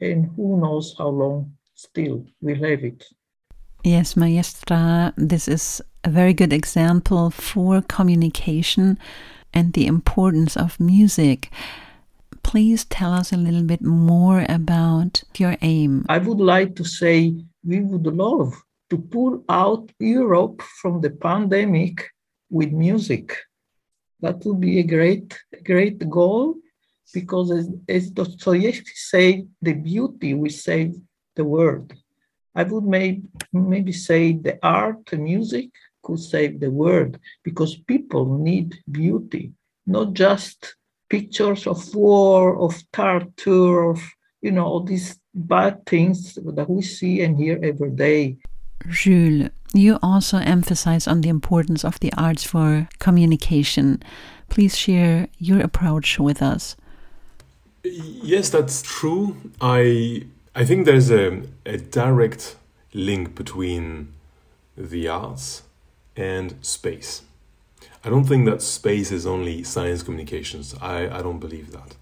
and 0.00 0.30
who 0.36 0.60
knows 0.60 0.94
how 0.98 1.08
long 1.08 1.52
still 1.74 2.24
we'll 2.40 2.56
have 2.56 2.84
it. 2.84 3.04
Yes, 3.84 4.16
Maestra, 4.16 5.12
this 5.16 5.46
is 5.46 5.80
a 6.02 6.10
very 6.10 6.34
good 6.34 6.52
example 6.52 7.30
for 7.30 7.82
communication 7.82 8.98
and 9.54 9.72
the 9.72 9.86
importance 9.86 10.56
of 10.56 10.80
music. 10.80 11.50
Please 12.42 12.84
tell 12.84 13.12
us 13.12 13.32
a 13.32 13.36
little 13.36 13.62
bit 13.62 13.82
more 13.82 14.44
about 14.48 15.22
your 15.36 15.56
aim. 15.62 16.04
I 16.08 16.18
would 16.18 16.40
like 16.40 16.74
to 16.76 16.84
say 16.84 17.34
we 17.64 17.80
would 17.80 18.06
love 18.06 18.54
to 18.90 18.98
pull 18.98 19.44
out 19.48 19.90
Europe 19.98 20.62
from 20.80 21.00
the 21.00 21.10
pandemic 21.10 22.08
with 22.50 22.72
music. 22.72 23.36
That 24.20 24.44
would 24.44 24.60
be 24.60 24.78
a 24.78 24.82
great, 24.84 25.38
great 25.64 26.08
goal 26.08 26.56
because 27.12 27.50
as, 27.50 27.68
as 27.88 28.10
Dostoevsky 28.10 28.92
said, 28.94 29.48
the 29.62 29.74
beauty 29.74 30.34
will 30.34 30.50
save 30.50 30.94
the 31.34 31.44
world. 31.44 31.92
I 32.54 32.62
would 32.62 32.84
may, 32.84 33.20
maybe 33.52 33.92
say 33.92 34.32
the 34.32 34.58
art, 34.62 35.06
the 35.06 35.18
music 35.18 35.70
could 36.02 36.20
save 36.20 36.60
the 36.60 36.70
world 36.70 37.18
because 37.42 37.76
people 37.76 38.38
need 38.38 38.78
beauty, 38.90 39.52
not 39.86 40.14
just 40.14 40.76
pictures 41.10 41.66
of 41.66 41.94
war, 41.94 42.58
of 42.58 42.74
torture, 42.92 43.90
of 43.90 44.00
you 44.40 44.52
know 44.52 44.64
all 44.64 44.82
these 44.82 45.18
bad 45.34 45.84
things 45.86 46.34
that 46.34 46.70
we 46.70 46.82
see 46.82 47.22
and 47.22 47.36
hear 47.36 47.58
every 47.62 47.90
day. 47.90 48.36
Jules, 48.88 49.50
you 49.74 49.98
also 50.02 50.38
emphasize 50.38 51.06
on 51.06 51.20
the 51.20 51.28
importance 51.28 51.84
of 51.84 51.98
the 52.00 52.12
arts 52.16 52.44
for 52.44 52.88
communication. 52.98 54.02
Please 54.48 54.76
share 54.76 55.28
your 55.38 55.60
approach 55.60 56.18
with 56.18 56.40
us. 56.40 56.76
Yes, 57.92 58.50
that's 58.50 58.82
true. 58.82 59.36
I 59.60 60.26
I 60.54 60.64
think 60.64 60.86
there's 60.86 61.10
a, 61.10 61.42
a 61.64 61.76
direct 61.78 62.56
link 62.92 63.34
between 63.34 64.12
the 64.76 65.08
arts 65.08 65.62
and 66.16 66.54
space. 66.62 67.22
I 68.04 68.08
don't 68.10 68.24
think 68.24 68.46
that 68.46 68.62
space 68.62 69.12
is 69.12 69.26
only 69.26 69.62
science 69.64 70.02
communications. 70.02 70.74
I, 70.80 71.08
I 71.18 71.22
don't 71.22 71.38
believe 71.40 71.72
that. 71.72 71.96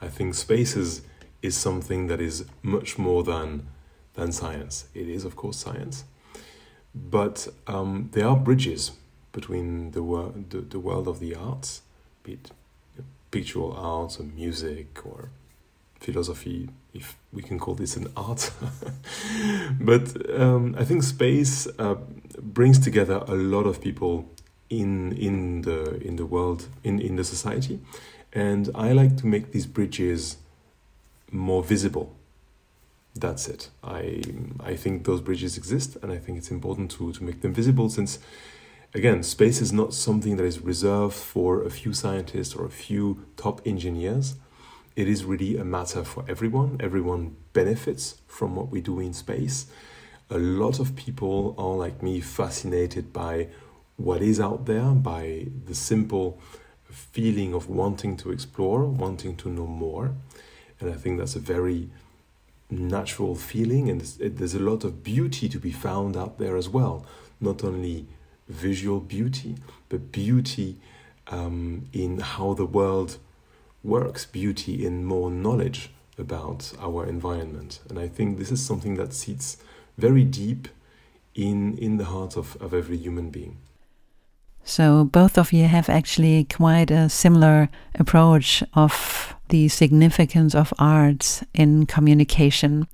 I 0.00 0.08
think 0.08 0.34
space 0.34 0.76
is, 0.76 1.02
is 1.42 1.56
something 1.56 2.06
that 2.08 2.20
is 2.20 2.44
much 2.62 2.98
more 2.98 3.22
than 3.24 3.66
than 4.14 4.32
science. 4.32 4.86
It 4.94 5.08
is, 5.08 5.24
of 5.24 5.36
course, 5.36 5.58
science, 5.58 6.04
but 6.94 7.48
um, 7.66 8.08
there 8.12 8.26
are 8.26 8.36
bridges 8.36 8.92
between 9.32 9.90
the, 9.90 10.02
wor- 10.02 10.32
the, 10.48 10.60
the 10.62 10.78
world 10.80 11.06
of 11.06 11.20
the 11.20 11.34
arts, 11.34 11.82
be 12.22 12.32
it 12.34 12.50
pictorial 13.30 13.72
arts 13.76 14.18
or 14.20 14.24
music 14.24 15.04
or 15.04 15.30
philosophy, 16.00 16.68
if 16.94 17.16
we 17.32 17.42
can 17.42 17.58
call 17.58 17.74
this 17.74 17.96
an 17.96 18.08
art. 18.16 18.50
but 19.80 20.30
um, 20.38 20.74
I 20.78 20.84
think 20.84 21.02
space 21.02 21.66
uh, 21.78 21.96
brings 22.40 22.78
together 22.78 23.22
a 23.26 23.34
lot 23.34 23.66
of 23.66 23.80
people 23.80 24.28
in 24.68 25.12
in 25.12 25.62
the 25.62 25.96
in 26.00 26.16
the 26.16 26.26
world 26.26 26.68
in 26.82 27.00
in 27.00 27.16
the 27.16 27.24
society, 27.24 27.80
and 28.32 28.70
I 28.74 28.92
like 28.92 29.16
to 29.18 29.26
make 29.26 29.52
these 29.52 29.66
bridges 29.66 30.38
more 31.30 31.62
visible. 31.62 32.14
That's 33.14 33.48
it. 33.48 33.70
I 33.82 34.22
I 34.60 34.76
think 34.76 35.04
those 35.04 35.20
bridges 35.20 35.56
exist, 35.56 35.96
and 36.02 36.12
I 36.12 36.18
think 36.18 36.38
it's 36.38 36.50
important 36.50 36.90
to 36.92 37.12
to 37.12 37.24
make 37.24 37.40
them 37.40 37.52
visible 37.54 37.88
since. 37.88 38.18
Again, 38.94 39.22
space 39.22 39.60
is 39.60 39.72
not 39.72 39.92
something 39.92 40.36
that 40.36 40.44
is 40.44 40.60
reserved 40.60 41.14
for 41.14 41.62
a 41.62 41.70
few 41.70 41.92
scientists 41.92 42.54
or 42.54 42.64
a 42.64 42.70
few 42.70 43.26
top 43.36 43.60
engineers 43.66 44.36
it 44.96 45.08
is 45.08 45.26
really 45.26 45.58
a 45.58 45.64
matter 45.64 46.02
for 46.04 46.24
everyone. 46.26 46.78
Everyone 46.80 47.36
benefits 47.52 48.16
from 48.26 48.56
what 48.56 48.70
we 48.70 48.80
do 48.80 48.98
in 48.98 49.12
space. 49.12 49.66
A 50.30 50.38
lot 50.38 50.80
of 50.80 50.96
people 50.96 51.54
are, 51.58 51.76
like 51.76 52.02
me, 52.02 52.20
fascinated 52.20 53.12
by 53.12 53.48
what 53.96 54.22
is 54.22 54.40
out 54.40 54.64
there, 54.64 54.90
by 54.92 55.48
the 55.66 55.74
simple 55.74 56.40
feeling 56.90 57.52
of 57.52 57.68
wanting 57.68 58.16
to 58.16 58.30
explore, 58.30 58.86
wanting 58.86 59.36
to 59.36 59.50
know 59.50 59.66
more. 59.66 60.14
And 60.80 60.90
I 60.90 60.94
think 60.94 61.18
that's 61.18 61.36
a 61.36 61.40
very 61.40 61.90
natural 62.70 63.34
feeling, 63.34 63.90
and 63.90 64.00
there's 64.00 64.54
a 64.54 64.58
lot 64.58 64.82
of 64.82 65.04
beauty 65.04 65.46
to 65.50 65.58
be 65.58 65.72
found 65.72 66.16
out 66.16 66.38
there 66.38 66.56
as 66.56 66.70
well. 66.70 67.04
Not 67.38 67.62
only 67.62 68.06
visual 68.48 69.00
beauty, 69.00 69.56
but 69.88 70.12
beauty 70.12 70.76
um, 71.28 71.86
in 71.92 72.20
how 72.20 72.54
the 72.54 72.66
world 72.66 73.18
works 73.82 74.24
beauty 74.24 74.84
in 74.84 75.04
more 75.04 75.30
knowledge 75.30 75.90
about 76.18 76.72
our 76.80 77.06
environment. 77.06 77.80
And 77.88 77.98
I 77.98 78.08
think 78.08 78.38
this 78.38 78.50
is 78.50 78.64
something 78.64 78.94
that 78.96 79.12
sits 79.12 79.58
very 79.98 80.24
deep 80.24 80.68
in, 81.34 81.76
in 81.78 81.96
the 81.96 82.06
heart 82.06 82.36
of, 82.36 82.56
of 82.60 82.72
every 82.72 82.96
human 82.96 83.30
being. 83.30 83.58
So, 84.64 85.04
both 85.04 85.38
of 85.38 85.52
you 85.52 85.66
have 85.66 85.88
actually 85.88 86.44
quite 86.44 86.90
a 86.90 87.08
similar 87.08 87.68
approach 87.94 88.64
of 88.74 89.36
the 89.48 89.68
significance 89.68 90.56
of 90.56 90.74
arts 90.78 91.44
in 91.54 91.86
communication. 91.86 92.88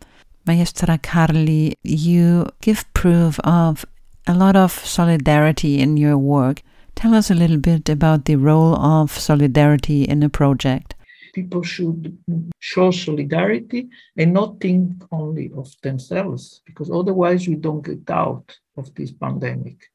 Maestra 0.47 0.99
Carli, 0.99 1.75
you 1.83 2.47
give 2.61 2.93
proof 2.93 3.41
of 3.41 3.87
a 4.27 4.35
lot 4.35 4.57
of 4.57 4.73
solidarity 4.73 5.81
in 5.81 5.97
your 5.97 6.17
work. 6.17 6.63
Tell 6.95 7.15
us 7.15 7.31
a 7.31 7.35
little 7.35 7.59
bit 7.59 7.89
about 7.89 8.25
the 8.25 8.37
role 8.37 8.77
of 8.77 9.11
solidarity 9.11 10.05
in 10.05 10.23
a 10.23 10.29
project. 10.29 10.95
People 11.35 11.63
should 11.63 12.17
show 12.59 12.91
solidarity 12.91 13.89
and 14.17 14.33
not 14.33 14.61
think 14.61 15.03
only 15.11 15.51
of 15.57 15.73
themselves, 15.83 16.61
because 16.67 16.91
otherwise 16.91 17.49
we 17.49 17.55
don't 17.55 17.85
get 17.85 18.09
out 18.11 18.57
of 18.77 18.95
this 18.95 19.13
pandemic. 19.13 19.91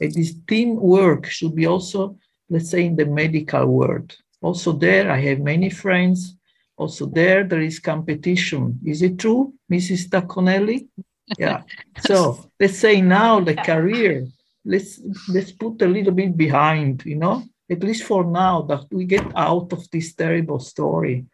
And 0.00 0.12
this 0.14 0.34
teamwork 0.46 1.26
should 1.26 1.54
be 1.54 1.66
also, 1.66 2.16
let's 2.48 2.70
say, 2.70 2.86
in 2.86 2.96
the 2.96 3.04
medical 3.04 3.66
world. 3.66 4.16
Also, 4.40 4.72
there 4.72 5.10
I 5.10 5.20
have 5.20 5.40
many 5.40 5.70
friends. 5.70 6.36
Also, 6.76 7.06
there 7.06 7.44
there 7.44 7.60
is 7.60 7.80
competition. 7.80 8.78
Is 8.84 9.02
it 9.02 9.18
true, 9.18 9.52
Mrs. 9.70 10.08
Tacconelli? 10.08 10.88
Yeah. 11.36 11.62
so 12.00 12.50
let's 12.60 12.78
say 12.78 13.00
now 13.00 13.40
the 13.40 13.54
career 13.54 14.26
let's 14.68 15.00
let's 15.28 15.50
put 15.50 15.82
a 15.82 15.86
little 15.86 16.12
bit 16.12 16.36
behind, 16.36 17.04
you 17.04 17.16
know, 17.16 17.42
at 17.70 17.82
least 17.82 18.04
for 18.04 18.24
now, 18.24 18.62
that 18.62 18.84
we 18.90 19.04
get 19.04 19.26
out 19.34 19.72
of 19.72 19.90
this 19.90 20.14
terrible 20.14 20.60
story. 20.60 21.26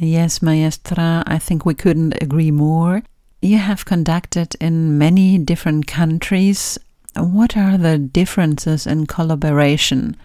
Yes, 0.00 0.42
Maestra, 0.42 1.22
I 1.26 1.38
think 1.38 1.64
we 1.64 1.74
couldn't 1.74 2.20
agree 2.20 2.50
more. 2.50 3.02
You 3.40 3.58
have 3.58 3.84
conducted 3.84 4.56
in 4.60 4.98
many 4.98 5.38
different 5.38 5.86
countries. 5.86 6.78
What 7.16 7.56
are 7.56 7.78
the 7.78 7.98
differences 7.98 8.86
in 8.86 9.06
collaboration? 9.06 10.16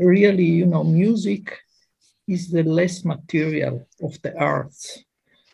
really, 0.00 0.44
you 0.44 0.64
know, 0.64 0.84
music 0.84 1.58
is 2.26 2.50
the 2.50 2.62
less 2.62 3.04
material 3.04 3.86
of 4.02 4.16
the 4.22 4.34
arts. 4.38 5.04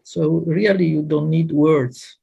So 0.04 0.44
really, 0.46 0.86
you 0.86 1.02
don't 1.02 1.30
need 1.30 1.50
words 1.50 2.18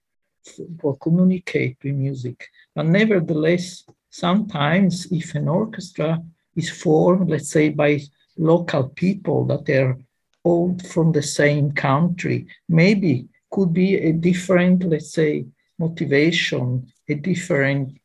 for 0.80 0.98
communicate 0.98 1.78
with 1.84 1.94
music. 1.94 2.50
But 2.76 2.88
nevertheless, 2.88 3.84
sometimes 4.10 5.12
if 5.12 5.36
an 5.36 5.48
orchestra 5.48 6.22
is 6.56 6.70
formed, 6.70 7.30
let's 7.30 7.50
say 7.50 7.70
by 7.70 8.02
local 8.38 8.90
people 8.90 9.46
that 9.46 9.70
are 9.70 9.98
all 10.44 10.78
from 10.92 11.12
the 11.12 11.22
same 11.22 11.72
country, 11.72 12.48
maybe 12.68 13.28
could 13.52 13.74
be 13.74 13.98
a 13.98 14.14
different, 14.14 14.84
let's 14.84 15.14
say, 15.14 15.46
motivation, 15.78 16.92
a 17.10 17.16
different 17.16 18.00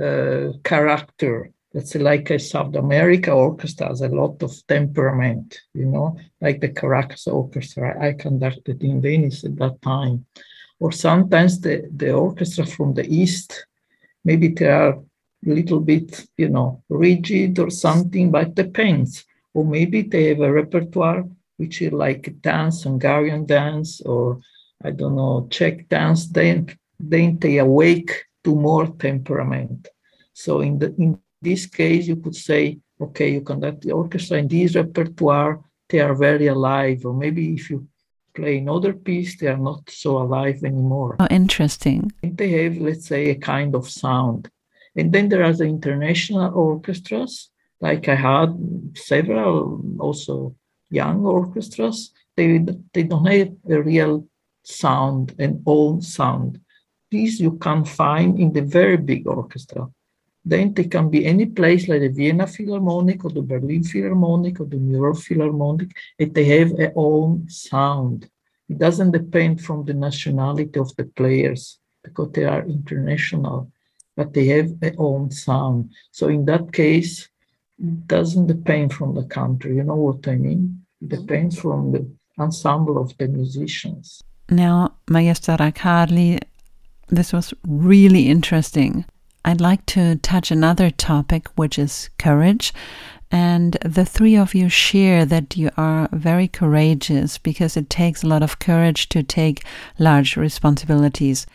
uh, 0.00 0.52
character. 0.64 1.50
Let's 1.74 1.90
say 1.90 1.98
like 1.98 2.30
a 2.30 2.38
South 2.38 2.74
America 2.76 3.32
orchestra 3.32 3.88
has 3.88 4.02
a 4.02 4.08
lot 4.08 4.42
of 4.42 4.52
temperament, 4.66 5.60
you 5.74 5.86
know, 5.86 6.18
like 6.40 6.60
the 6.60 6.68
Caracas 6.68 7.26
orchestra 7.26 8.00
I 8.00 8.12
conducted 8.12 8.82
in 8.82 9.00
Venice 9.00 9.44
at 9.44 9.56
that 9.56 9.80
time. 9.82 10.26
Or 10.82 10.90
sometimes 10.92 11.60
the, 11.60 11.88
the 12.00 12.10
orchestra 12.12 12.64
from 12.66 12.94
the 12.94 13.06
East 13.20 13.66
maybe 14.24 14.48
they 14.48 14.66
are 14.66 14.92
a 14.92 15.50
little 15.58 15.80
bit, 15.80 16.26
you 16.36 16.48
know, 16.48 16.82
rigid 16.88 17.58
or 17.58 17.70
something, 17.70 18.30
but 18.30 18.54
depends. 18.54 19.24
Or 19.54 19.64
maybe 19.64 20.02
they 20.02 20.28
have 20.28 20.40
a 20.40 20.52
repertoire 20.52 21.24
which 21.56 21.82
is 21.82 21.92
like 21.92 22.40
dance, 22.40 22.82
Hungarian 22.84 23.46
dance, 23.46 24.00
or 24.00 24.40
I 24.82 24.90
don't 24.90 25.16
know, 25.16 25.46
Czech 25.50 25.88
dance. 25.88 26.26
Then, 26.26 26.66
then 26.98 27.38
they 27.38 27.58
awake 27.58 28.24
to 28.44 28.54
more 28.54 28.86
temperament. 28.86 29.88
So 30.32 30.60
in 30.60 30.78
the 30.78 30.94
in 30.96 31.18
this 31.40 31.66
case, 31.66 32.06
you 32.06 32.16
could 32.16 32.36
say, 32.36 32.78
okay, 33.00 33.32
you 33.32 33.42
conduct 33.42 33.82
the 33.82 33.92
orchestra 33.92 34.38
in 34.38 34.48
this 34.48 34.74
repertoire, 34.74 35.60
they 35.88 36.00
are 36.00 36.14
very 36.14 36.46
alive. 36.46 37.04
Or 37.04 37.14
maybe 37.14 37.54
if 37.54 37.68
you 37.68 37.86
play 38.34 38.58
another 38.58 38.92
piece, 38.92 39.38
they 39.38 39.48
are 39.48 39.58
not 39.58 39.88
so 39.90 40.18
alive 40.18 40.62
anymore. 40.64 41.16
Oh, 41.20 41.28
interesting. 41.30 42.12
They 42.22 42.64
have, 42.64 42.76
let's 42.78 43.06
say, 43.06 43.30
a 43.30 43.34
kind 43.34 43.74
of 43.74 43.88
sound. 43.88 44.50
And 44.96 45.12
then 45.12 45.28
there 45.28 45.42
are 45.42 45.52
the 45.52 45.64
international 45.64 46.54
orchestras, 46.54 47.50
like 47.80 48.08
I 48.08 48.14
had 48.14 48.56
several 48.94 49.82
also 49.98 50.54
young 50.90 51.24
orchestras. 51.24 52.12
They, 52.36 52.64
they 52.92 53.02
don't 53.04 53.26
have 53.26 53.52
a 53.70 53.82
real 53.82 54.26
sound, 54.64 55.34
an 55.38 55.62
own 55.66 56.02
sound. 56.02 56.60
These 57.10 57.40
you 57.40 57.52
can 57.58 57.84
find 57.84 58.38
in 58.38 58.52
the 58.52 58.62
very 58.62 58.96
big 58.96 59.26
orchestra. 59.26 59.88
Then 60.44 60.74
they 60.74 60.84
can 60.84 61.08
be 61.08 61.24
any 61.24 61.46
place 61.46 61.86
like 61.88 62.00
the 62.00 62.08
Vienna 62.08 62.46
Philharmonic 62.46 63.24
or 63.24 63.30
the 63.30 63.42
Berlin 63.42 63.84
Philharmonic 63.84 64.60
or 64.60 64.66
the 64.66 64.76
New 64.76 64.98
York 64.98 65.18
Philharmonic, 65.18 65.90
and 66.18 66.34
they 66.34 66.44
have 66.58 66.76
their 66.76 66.92
own 66.96 67.48
sound. 67.48 68.28
It 68.68 68.78
doesn't 68.78 69.12
depend 69.12 69.60
from 69.60 69.84
the 69.84 69.94
nationality 69.94 70.80
of 70.80 70.94
the 70.96 71.04
players 71.04 71.78
because 72.02 72.32
they 72.32 72.44
are 72.44 72.64
international, 72.66 73.70
but 74.16 74.32
they 74.32 74.46
have 74.48 74.80
their 74.80 74.94
own 74.98 75.30
sound. 75.30 75.92
So 76.10 76.28
in 76.28 76.44
that 76.46 76.72
case, 76.72 77.28
it 77.78 78.06
doesn't 78.08 78.46
depend 78.46 78.92
from 78.92 79.14
the 79.14 79.24
country. 79.24 79.76
You 79.76 79.84
know 79.84 79.96
what 79.96 80.26
I 80.26 80.34
mean? 80.36 80.84
It 81.00 81.08
mm-hmm. 81.08 81.20
depends 81.20 81.58
from 81.58 81.92
the 81.92 82.08
ensemble 82.38 82.98
of 82.98 83.16
the 83.18 83.28
musicians. 83.28 84.22
Now, 84.50 84.94
Maestra 85.08 85.72
Carli, 85.72 86.40
this 87.08 87.32
was 87.32 87.54
really 87.66 88.28
interesting. 88.28 89.04
I'd 89.44 89.60
like 89.60 89.84
to 89.86 90.16
touch 90.16 90.50
another 90.50 90.90
topic, 90.90 91.48
which 91.56 91.78
is 91.78 92.10
courage. 92.18 92.72
And 93.30 93.78
the 93.84 94.04
three 94.04 94.36
of 94.36 94.54
you 94.54 94.68
share 94.68 95.24
that 95.24 95.56
you 95.56 95.70
are 95.76 96.08
very 96.12 96.46
courageous 96.46 97.38
because 97.38 97.76
it 97.76 97.88
takes 97.88 98.22
a 98.22 98.26
lot 98.26 98.42
of 98.42 98.58
courage 98.58 99.08
to 99.08 99.22
take 99.22 99.64
large 99.98 100.36
responsibilities. 100.36 101.46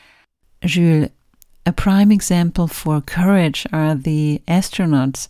Jules, 0.66 1.10
a 1.66 1.72
prime 1.72 2.12
example 2.12 2.68
for 2.68 3.00
courage 3.02 3.68
are 3.72 3.94
the 3.94 4.42
astronauts. 4.48 5.28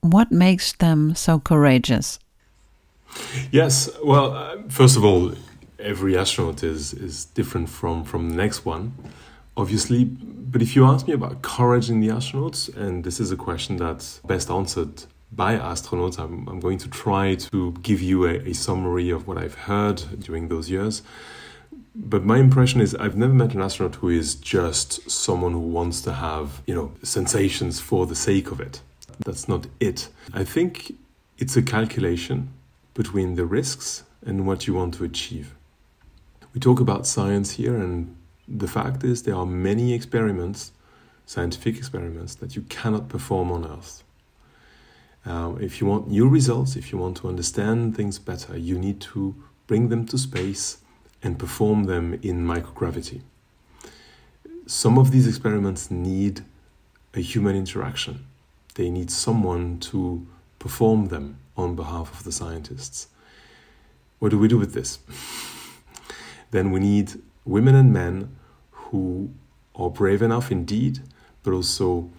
What 0.00 0.32
makes 0.32 0.72
them 0.72 1.14
so 1.14 1.38
courageous? 1.38 2.18
Yes, 3.50 3.90
well, 4.02 4.32
uh, 4.32 4.56
first 4.68 4.96
of 4.96 5.04
all, 5.04 5.34
every 5.78 6.16
astronaut 6.16 6.62
is, 6.62 6.94
is 6.94 7.26
different 7.26 7.68
from, 7.68 8.04
from 8.04 8.30
the 8.30 8.36
next 8.36 8.64
one 8.64 8.94
obviously. 9.60 10.04
But 10.04 10.62
if 10.62 10.74
you 10.74 10.84
ask 10.84 11.06
me 11.06 11.14
about 11.14 11.42
courage 11.42 11.90
in 11.90 12.00
the 12.00 12.08
astronauts, 12.08 12.74
and 12.76 13.04
this 13.04 13.20
is 13.20 13.30
a 13.30 13.36
question 13.36 13.76
that's 13.76 14.18
best 14.20 14.50
answered 14.50 15.04
by 15.30 15.56
astronauts, 15.56 16.18
I'm, 16.18 16.48
I'm 16.48 16.58
going 16.58 16.78
to 16.78 16.88
try 16.88 17.36
to 17.36 17.72
give 17.82 18.00
you 18.00 18.24
a, 18.24 18.34
a 18.48 18.52
summary 18.52 19.10
of 19.10 19.28
what 19.28 19.38
I've 19.38 19.54
heard 19.54 20.02
during 20.18 20.48
those 20.48 20.68
years. 20.68 21.02
But 21.94 22.24
my 22.24 22.38
impression 22.38 22.80
is 22.80 22.94
I've 22.94 23.16
never 23.16 23.32
met 23.32 23.54
an 23.54 23.60
astronaut 23.60 23.96
who 23.96 24.08
is 24.08 24.34
just 24.34 25.08
someone 25.08 25.52
who 25.52 25.60
wants 25.60 26.00
to 26.02 26.14
have, 26.14 26.62
you 26.66 26.74
know, 26.74 26.92
sensations 27.02 27.78
for 27.78 28.06
the 28.06 28.14
sake 28.14 28.50
of 28.50 28.60
it. 28.60 28.80
That's 29.24 29.48
not 29.48 29.66
it. 29.78 30.08
I 30.32 30.44
think 30.44 30.94
it's 31.38 31.56
a 31.56 31.62
calculation 31.62 32.52
between 32.94 33.34
the 33.34 33.44
risks 33.44 34.04
and 34.24 34.46
what 34.46 34.66
you 34.66 34.74
want 34.74 34.94
to 34.94 35.04
achieve. 35.04 35.54
We 36.54 36.60
talk 36.60 36.80
about 36.80 37.06
science 37.06 37.52
here, 37.52 37.76
and 37.76 38.16
the 38.50 38.66
fact 38.66 39.04
is, 39.04 39.22
there 39.22 39.36
are 39.36 39.46
many 39.46 39.94
experiments, 39.94 40.72
scientific 41.24 41.76
experiments, 41.76 42.34
that 42.36 42.56
you 42.56 42.62
cannot 42.62 43.08
perform 43.08 43.52
on 43.52 43.64
Earth. 43.64 44.02
Um, 45.24 45.60
if 45.60 45.80
you 45.80 45.86
want 45.86 46.08
new 46.08 46.28
results, 46.28 46.76
if 46.76 46.90
you 46.90 46.98
want 46.98 47.16
to 47.18 47.28
understand 47.28 47.96
things 47.96 48.18
better, 48.18 48.58
you 48.58 48.78
need 48.78 49.00
to 49.02 49.34
bring 49.66 49.88
them 49.88 50.06
to 50.06 50.18
space 50.18 50.78
and 51.22 51.38
perform 51.38 51.84
them 51.84 52.18
in 52.22 52.44
microgravity. 52.44 53.20
Some 54.66 54.98
of 54.98 55.10
these 55.10 55.28
experiments 55.28 55.90
need 55.90 56.42
a 57.14 57.20
human 57.20 57.54
interaction. 57.54 58.26
They 58.74 58.88
need 58.88 59.10
someone 59.10 59.78
to 59.80 60.26
perform 60.58 61.08
them 61.08 61.38
on 61.56 61.76
behalf 61.76 62.12
of 62.12 62.24
the 62.24 62.32
scientists. 62.32 63.08
What 64.18 64.30
do 64.30 64.38
we 64.38 64.48
do 64.48 64.58
with 64.58 64.72
this? 64.72 64.98
then 66.50 66.70
we 66.70 66.80
need 66.80 67.12
women 67.44 67.74
and 67.74 67.92
men 67.92 68.36
who 68.90 69.30
are 69.74 69.90
brave 69.90 70.22
enough 70.22 70.50
indeed, 70.50 71.00
but 71.42 71.52
also 71.52 72.10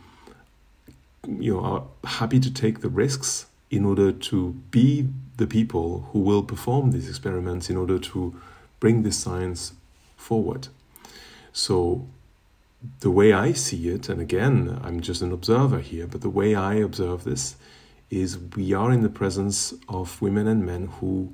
you 1.27 1.53
know, 1.53 1.59
are 1.59 1.83
happy 2.03 2.39
to 2.39 2.51
take 2.51 2.81
the 2.81 2.89
risks 2.89 3.45
in 3.69 3.85
order 3.85 4.11
to 4.11 4.51
be 4.71 5.07
the 5.37 5.47
people 5.47 6.09
who 6.11 6.19
will 6.19 6.43
perform 6.43 6.91
these 6.91 7.07
experiments 7.07 7.69
in 7.69 7.77
order 7.77 7.97
to 7.97 8.39
bring 8.79 9.03
this 9.03 9.17
science 9.17 9.73
forward. 10.17 10.67
So, 11.53 12.07
the 13.01 13.11
way 13.11 13.31
I 13.31 13.53
see 13.53 13.89
it, 13.89 14.09
and 14.09 14.19
again, 14.19 14.79
I'm 14.83 15.01
just 15.01 15.21
an 15.21 15.31
observer 15.31 15.79
here, 15.79 16.07
but 16.07 16.21
the 16.21 16.29
way 16.29 16.55
I 16.55 16.75
observe 16.75 17.23
this 17.23 17.55
is 18.09 18.37
we 18.55 18.73
are 18.73 18.91
in 18.91 19.01
the 19.01 19.09
presence 19.09 19.73
of 19.87 20.21
women 20.21 20.47
and 20.47 20.65
men 20.65 20.87
who, 20.99 21.33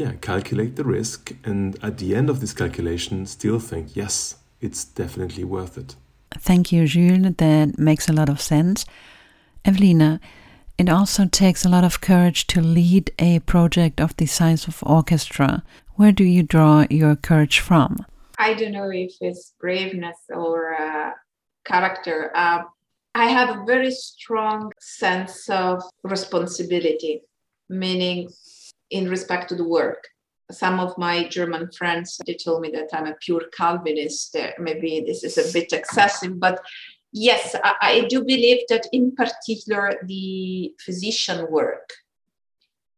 yeah, 0.00 0.12
calculate 0.22 0.76
the 0.76 0.84
risk 0.84 1.32
and 1.44 1.78
at 1.82 1.98
the 1.98 2.16
end 2.16 2.30
of 2.30 2.40
this 2.40 2.54
calculation 2.54 3.26
still 3.26 3.58
think, 3.58 3.94
yes, 3.94 4.36
it's 4.58 4.82
definitely 4.82 5.44
worth 5.44 5.76
it. 5.76 5.94
Thank 6.38 6.72
you, 6.72 6.86
Jules. 6.86 7.34
That 7.36 7.78
makes 7.78 8.08
a 8.08 8.14
lot 8.14 8.30
of 8.30 8.40
sense. 8.40 8.86
Evelina, 9.62 10.18
it 10.78 10.88
also 10.88 11.26
takes 11.26 11.66
a 11.66 11.68
lot 11.68 11.84
of 11.84 12.00
courage 12.00 12.46
to 12.46 12.62
lead 12.62 13.12
a 13.18 13.40
project 13.40 14.00
of 14.00 14.16
the 14.16 14.24
size 14.24 14.66
of 14.66 14.82
orchestra. 14.84 15.62
Where 15.96 16.12
do 16.12 16.24
you 16.24 16.44
draw 16.44 16.86
your 16.88 17.14
courage 17.14 17.60
from? 17.60 18.06
I 18.38 18.54
don't 18.54 18.72
know 18.72 18.90
if 18.90 19.12
it's 19.20 19.52
braveness 19.60 20.16
or 20.30 20.80
uh, 20.80 21.10
character. 21.66 22.30
Uh, 22.34 22.62
I 23.14 23.26
have 23.26 23.50
a 23.50 23.64
very 23.66 23.90
strong 23.90 24.72
sense 24.80 25.50
of 25.50 25.82
responsibility, 26.04 27.20
meaning 27.68 28.30
in 28.90 29.08
respect 29.08 29.48
to 29.48 29.54
the 29.54 29.64
work 29.64 30.08
some 30.52 30.80
of 30.80 30.96
my 30.98 31.24
German 31.28 31.70
friends 31.72 32.20
they 32.26 32.34
told 32.34 32.60
me 32.60 32.70
that 32.70 32.88
I'm 32.92 33.06
a 33.06 33.14
pure 33.14 33.44
Calvinist. 33.56 34.36
Uh, 34.36 34.50
maybe 34.58 35.02
this 35.06 35.24
is 35.24 35.38
a 35.38 35.52
bit 35.52 35.72
excessive, 35.72 36.38
but 36.38 36.60
yes, 37.12 37.56
I, 37.62 37.74
I 37.80 38.00
do 38.08 38.24
believe 38.24 38.62
that 38.68 38.86
in 38.92 39.14
particular 39.14 40.00
the 40.04 40.74
physician 40.84 41.50
work 41.50 41.90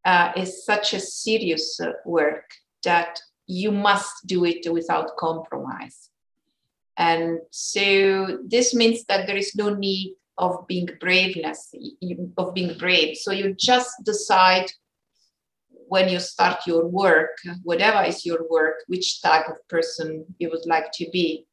uh, 0.04 0.32
is 0.36 0.64
such 0.64 0.94
a 0.94 1.00
serious 1.00 1.78
uh, 1.80 1.92
work 2.04 2.50
that 2.84 3.20
you 3.46 3.70
must 3.70 4.26
do 4.26 4.44
it 4.44 4.70
without 4.72 5.16
compromise. 5.16 6.10
And 6.96 7.40
so 7.50 8.38
this 8.44 8.74
means 8.74 9.04
that 9.04 9.26
there 9.26 9.36
is 9.36 9.54
no 9.54 9.74
need 9.74 10.14
of 10.38 10.66
being 10.66 10.88
braveness, 11.00 11.74
of 12.36 12.54
being 12.54 12.76
brave. 12.78 13.16
So 13.16 13.32
you 13.32 13.54
just 13.54 13.90
decide 14.04 14.70
when 15.92 16.08
you 16.08 16.18
start 16.18 16.66
your 16.66 16.86
work, 16.86 17.34
whatever 17.64 18.02
is 18.02 18.24
your 18.24 18.42
work, 18.48 18.76
which 18.86 19.20
type 19.20 19.46
of 19.52 19.56
person 19.68 20.24
you 20.38 20.48
would 20.48 20.64
like 20.74 20.90
to 20.90 21.04
be, 21.12 21.44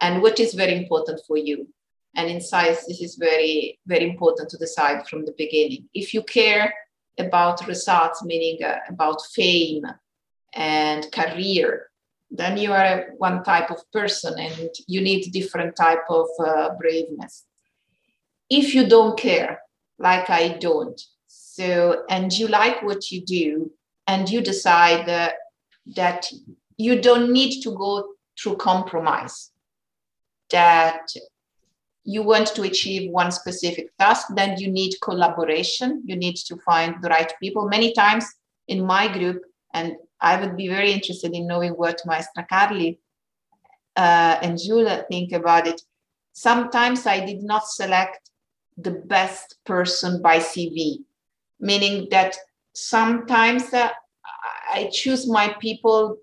and 0.00 0.22
what 0.22 0.38
is 0.38 0.54
very 0.54 0.76
important 0.82 1.20
for 1.26 1.36
you. 1.36 1.66
And 2.14 2.30
in 2.30 2.40
science, 2.40 2.80
this 2.86 3.00
is 3.00 3.16
very, 3.16 3.80
very 3.92 4.06
important 4.08 4.48
to 4.50 4.58
decide 4.58 5.08
from 5.08 5.24
the 5.24 5.34
beginning. 5.36 5.88
If 5.92 6.14
you 6.14 6.22
care 6.22 6.72
about 7.18 7.66
results, 7.66 8.22
meaning 8.22 8.62
uh, 8.62 8.78
about 8.88 9.26
fame 9.34 9.84
and 10.54 11.10
career, 11.10 11.90
then 12.30 12.58
you 12.58 12.70
are 12.72 13.06
one 13.18 13.42
type 13.42 13.72
of 13.72 13.80
person 13.90 14.38
and 14.38 14.70
you 14.86 15.00
need 15.00 15.32
different 15.32 15.74
type 15.74 16.06
of 16.08 16.28
uh, 16.38 16.68
braveness. 16.80 17.44
If 18.48 18.72
you 18.72 18.86
don't 18.86 19.18
care, 19.18 19.62
like 19.98 20.30
I 20.30 20.44
don't, 20.66 21.00
so 21.26 22.04
and 22.08 22.32
you 22.32 22.46
like 22.46 22.84
what 22.84 23.10
you 23.10 23.20
do, 23.24 23.72
and 24.10 24.28
you 24.28 24.40
decide 24.40 25.06
that 26.00 26.24
you 26.76 27.00
don't 27.00 27.32
need 27.32 27.62
to 27.62 27.70
go 27.84 27.92
through 28.36 28.56
compromise, 28.56 29.52
that 30.50 31.06
you 32.04 32.22
want 32.22 32.48
to 32.48 32.62
achieve 32.62 33.12
one 33.12 33.30
specific 33.30 33.86
task, 33.98 34.26
then 34.34 34.58
you 34.58 34.68
need 34.68 34.94
collaboration. 35.00 36.02
You 36.04 36.16
need 36.16 36.36
to 36.48 36.56
find 36.68 36.96
the 37.00 37.08
right 37.08 37.32
people. 37.40 37.68
Many 37.68 37.92
times 37.92 38.26
in 38.66 38.84
my 38.84 39.06
group, 39.16 39.42
and 39.74 39.94
I 40.20 40.40
would 40.40 40.56
be 40.56 40.68
very 40.68 40.90
interested 40.90 41.32
in 41.32 41.46
knowing 41.46 41.72
what 41.72 42.02
Maestra 42.04 42.44
Carli 42.50 42.98
uh, 43.96 44.36
and 44.42 44.58
Julia 44.58 45.04
think 45.08 45.30
about 45.32 45.68
it. 45.68 45.80
Sometimes 46.32 47.06
I 47.06 47.24
did 47.24 47.42
not 47.44 47.68
select 47.68 48.30
the 48.76 48.96
best 49.14 49.56
person 49.64 50.20
by 50.20 50.38
CV, 50.38 51.04
meaning 51.60 52.08
that 52.10 52.36
sometimes 52.88 53.72
uh, 53.72 53.90
I 54.72 54.90
choose 54.92 55.28
my 55.28 55.54
people 55.60 56.18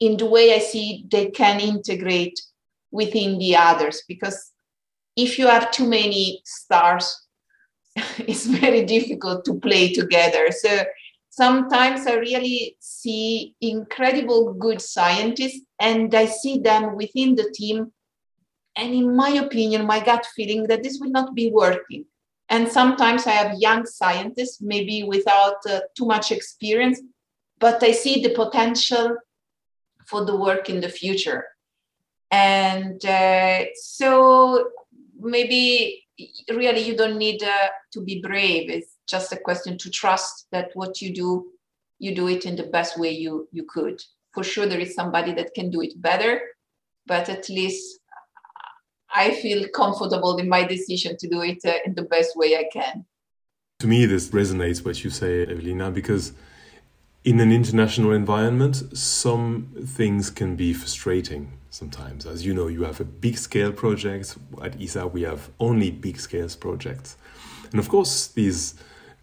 in 0.00 0.16
the 0.16 0.26
way 0.26 0.54
I 0.54 0.58
see 0.58 1.04
they 1.10 1.30
can 1.30 1.60
integrate 1.60 2.40
within 2.90 3.38
the 3.38 3.56
others. 3.56 4.02
Because 4.06 4.52
if 5.16 5.38
you 5.38 5.46
have 5.46 5.70
too 5.70 5.86
many 5.86 6.42
stars, 6.44 7.26
it's 8.18 8.46
very 8.46 8.84
difficult 8.84 9.44
to 9.44 9.54
play 9.60 9.92
together. 9.92 10.50
So 10.50 10.84
sometimes 11.30 12.06
I 12.06 12.14
really 12.14 12.76
see 12.80 13.54
incredible 13.60 14.54
good 14.54 14.80
scientists 14.80 15.60
and 15.80 16.14
I 16.14 16.26
see 16.26 16.58
them 16.58 16.96
within 16.96 17.34
the 17.34 17.50
team. 17.54 17.92
And 18.76 18.94
in 18.94 19.14
my 19.14 19.30
opinion, 19.30 19.86
my 19.86 20.02
gut 20.02 20.26
feeling 20.34 20.66
that 20.68 20.82
this 20.82 20.98
will 21.00 21.10
not 21.10 21.34
be 21.34 21.50
working. 21.50 22.06
And 22.52 22.68
sometimes 22.68 23.26
I 23.26 23.30
have 23.30 23.58
young 23.58 23.86
scientists, 23.86 24.60
maybe 24.60 25.04
without 25.04 25.56
uh, 25.66 25.80
too 25.96 26.04
much 26.04 26.30
experience, 26.30 27.00
but 27.58 27.82
I 27.82 27.92
see 27.92 28.22
the 28.22 28.34
potential 28.34 29.16
for 30.06 30.26
the 30.26 30.36
work 30.36 30.68
in 30.68 30.82
the 30.82 30.90
future. 30.90 31.46
And 32.30 33.02
uh, 33.06 33.64
so 33.74 34.68
maybe 35.18 36.04
really 36.50 36.80
you 36.80 36.94
don't 36.94 37.16
need 37.16 37.42
uh, 37.42 37.68
to 37.94 38.02
be 38.02 38.20
brave. 38.20 38.68
It's 38.68 38.98
just 39.08 39.32
a 39.32 39.38
question 39.38 39.78
to 39.78 39.88
trust 39.90 40.48
that 40.52 40.72
what 40.74 41.00
you 41.00 41.14
do, 41.14 41.52
you 41.98 42.14
do 42.14 42.28
it 42.28 42.44
in 42.44 42.56
the 42.56 42.64
best 42.64 42.98
way 42.98 43.12
you, 43.12 43.48
you 43.50 43.64
could. 43.66 44.02
For 44.34 44.44
sure, 44.44 44.66
there 44.66 44.80
is 44.86 44.94
somebody 44.94 45.32
that 45.32 45.54
can 45.54 45.70
do 45.70 45.80
it 45.80 45.94
better, 46.02 46.42
but 47.06 47.30
at 47.30 47.48
least 47.48 48.00
I 49.14 49.32
feel 49.32 49.68
comfortable 49.68 50.36
in 50.38 50.48
my 50.48 50.64
decision 50.64 51.16
to 51.18 51.28
do 51.28 51.42
it 51.42 51.58
uh, 51.64 51.74
in 51.84 51.94
the 51.94 52.02
best 52.02 52.36
way 52.36 52.56
I 52.56 52.64
can. 52.72 53.04
To 53.80 53.86
me, 53.86 54.06
this 54.06 54.28
resonates 54.28 54.84
what 54.84 55.02
you 55.04 55.10
say, 55.10 55.42
Evelina, 55.42 55.90
because 55.90 56.32
in 57.24 57.40
an 57.40 57.52
international 57.52 58.12
environment, 58.12 58.96
some 58.96 59.68
things 59.86 60.30
can 60.30 60.56
be 60.56 60.72
frustrating 60.72 61.58
sometimes. 61.70 62.26
As 62.26 62.44
you 62.44 62.54
know, 62.54 62.68
you 62.68 62.84
have 62.84 63.00
a 63.00 63.04
big 63.04 63.38
scale 63.38 63.72
project. 63.72 64.36
At 64.62 64.80
ESA, 64.80 65.06
we 65.06 65.22
have 65.22 65.50
only 65.58 65.90
big 65.90 66.18
scale 66.20 66.48
projects. 66.48 67.16
And 67.70 67.80
of 67.80 67.88
course, 67.88 68.28
these 68.28 68.74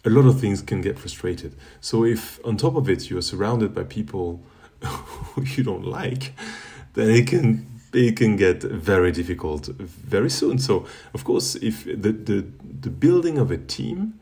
a 0.05 0.09
lot 0.09 0.25
of 0.25 0.39
things 0.39 0.61
can 0.61 0.81
get 0.81 0.97
frustrated. 0.97 1.55
So 1.81 2.05
if 2.05 2.39
on 2.45 2.57
top 2.57 2.75
of 2.75 2.89
it 2.89 3.09
you're 3.09 3.21
surrounded 3.21 3.75
by 3.75 3.83
people 3.83 4.41
who 4.83 5.43
you 5.43 5.63
don't 5.63 5.85
like, 5.85 6.33
then 6.93 7.09
it 7.09 7.27
can 7.27 7.68
it 7.93 8.17
can 8.17 8.35
get 8.35 8.63
very 8.63 9.11
difficult 9.11 9.67
very 9.67 10.29
soon. 10.29 10.59
So 10.59 10.85
of 11.13 11.23
course, 11.23 11.55
if 11.55 11.85
the 11.85 12.11
the, 12.11 12.45
the 12.81 12.89
building 12.89 13.37
of 13.37 13.51
a 13.51 13.57
team 13.57 14.19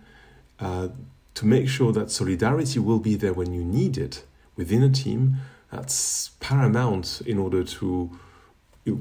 uh, 0.60 0.90
to 1.34 1.46
make 1.46 1.68
sure 1.70 1.92
that 1.94 2.12
solidarity 2.12 2.80
will 2.80 3.00
be 3.00 3.16
there 3.16 3.34
when 3.34 3.54
you 3.54 3.64
need 3.64 3.98
it 3.98 4.24
within 4.56 4.84
a 4.84 4.90
team, 4.90 5.38
that's 5.72 6.32
paramount 6.40 7.22
in 7.26 7.38
order 7.38 7.64
to 7.64 8.18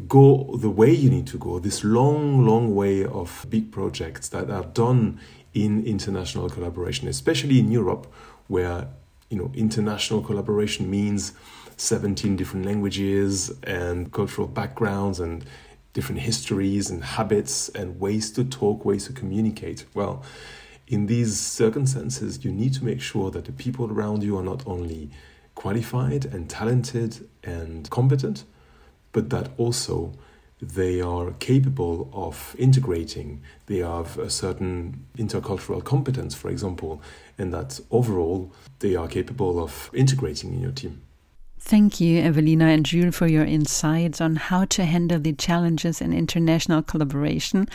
go 0.09 0.57
the 0.59 0.71
way 0.71 0.91
you 0.91 1.11
need 1.11 1.27
to 1.29 1.39
go, 1.39 1.59
this 1.59 1.85
long, 1.85 2.45
long 2.45 2.75
way 2.75 3.05
of 3.05 3.47
big 3.49 3.71
projects 3.71 4.29
that 4.29 4.51
are 4.51 4.65
done 4.65 5.21
in 5.55 5.85
international 5.87 6.51
collaboration, 6.51 7.09
especially 7.09 7.59
in 7.59 7.71
Europe, 7.71 8.07
where 8.49 8.89
you 9.31 9.39
know 9.39 9.51
international 9.55 10.23
collaboration 10.23 10.91
means 10.91 11.33
17 11.77 12.37
different 12.37 12.65
languages 12.65 13.53
and 13.63 14.13
cultural 14.13 14.49
backgrounds 14.49 15.21
and 15.21 15.45
different 15.93 16.21
histories 16.21 16.91
and 16.91 17.03
habits 17.03 17.69
and 17.71 17.99
ways 18.01 18.31
to 18.31 18.45
talk, 18.45 18.85
ways 18.85 19.07
to 19.07 19.13
communicate. 19.13 19.85
Well, 19.95 20.23
in 20.87 21.07
these 21.07 21.41
circumstances, 21.41 22.45
you 22.45 22.53
need 22.53 22.75
to 22.75 22.85
make 22.85 23.01
sure 23.01 23.31
that 23.31 23.47
the 23.47 23.53
people 23.53 23.91
around 23.91 24.23
you 24.23 24.37
are 24.39 24.43
not 24.43 24.67
only 24.67 25.11
qualified 25.55 26.27
and 26.27 26.49
talented 26.49 27.29
and 27.43 27.89
competent, 27.91 28.45
but 29.13 29.31
that 29.31 29.51
also 29.57 30.13
they 30.61 31.01
are 31.01 31.33
capable 31.33 32.09
of 32.13 32.55
integrating. 32.59 33.43
They 33.67 33.79
have 33.79 34.19
a 34.19 34.31
certain 34.31 35.07
intercultural 35.19 35.83
competence, 35.83 36.35
for 36.35 36.51
example, 36.51 37.03
and 37.37 37.53
that 37.53 37.81
overall 37.91 38.53
they 38.79 38.97
are 38.97 39.09
capable 39.09 39.63
of 39.63 39.91
integrating 39.93 40.55
in 40.55 40.61
your 40.61 40.73
team. 40.73 41.03
Thank 41.67 42.01
you, 42.01 42.21
Evelina 42.21 42.67
and 42.67 42.87
Jules, 42.87 43.17
for 43.17 43.27
your 43.27 43.45
insights 43.45 44.21
on 44.21 44.37
how 44.37 44.67
to 44.67 44.85
handle 44.85 45.19
the 45.19 45.33
challenges 45.33 46.01
in 46.01 46.13
international 46.13 46.81
collaboration. 46.81 47.67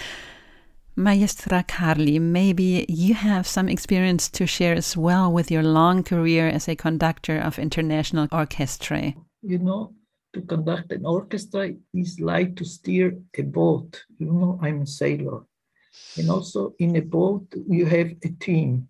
Maestra 0.95 1.65
Carli, 1.67 2.17
maybe 2.17 2.85
you 2.87 3.15
have 3.15 3.45
some 3.45 3.67
experience 3.67 4.29
to 4.29 4.47
share 4.47 4.75
as 4.75 4.95
well 4.95 5.29
with 5.29 5.51
your 5.51 5.61
long 5.61 6.03
career 6.03 6.47
as 6.47 6.69
a 6.69 6.75
conductor 6.77 7.37
of 7.37 7.59
international 7.59 8.29
orchestra. 8.31 9.13
You 9.41 9.59
know, 9.59 9.93
to 10.31 10.41
conduct 10.41 10.93
an 10.93 11.05
orchestra 11.05 11.73
is 11.93 12.17
like 12.21 12.55
to 12.55 12.63
steer 12.63 13.17
a 13.37 13.41
boat. 13.41 14.05
You 14.17 14.27
know, 14.27 14.59
I'm 14.61 14.83
a 14.83 14.87
sailor. 14.87 15.41
And 16.17 16.29
also 16.29 16.75
in 16.79 16.95
a 16.95 17.01
boat, 17.01 17.45
you 17.67 17.85
have 17.87 18.11
a 18.23 18.29
team. 18.39 18.87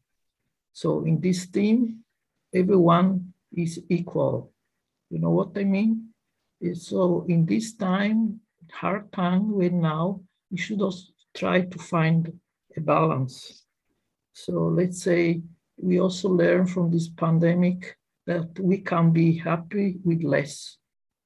So 0.73 1.05
in 1.05 1.19
this 1.19 1.47
team, 1.47 2.03
everyone 2.53 3.33
is 3.51 3.81
equal. 3.89 4.51
You 5.11 5.19
know 5.19 5.31
what 5.31 5.57
I 5.57 5.65
mean? 5.65 6.13
Eh, 6.63 6.73
so 6.73 7.25
in 7.27 7.45
this 7.45 7.75
time, 7.75 8.39
hard 8.71 9.11
time, 9.11 9.51
we 9.51 9.67
now, 9.69 10.21
we 10.49 10.57
should 10.57 10.81
also 10.81 11.11
try 11.35 11.61
to 11.61 11.77
find 11.77 12.31
a 12.77 12.79
balance. 12.79 13.65
So 14.31 14.53
let's 14.79 15.03
say 15.03 15.41
we 15.77 15.99
also 15.99 16.29
learn 16.29 16.65
from 16.65 16.91
this 16.91 17.09
pandemic 17.09 17.97
that 18.25 18.57
we 18.57 18.77
can 18.77 19.11
be 19.11 19.37
happy 19.37 19.97
with 20.05 20.23
less. 20.23 20.77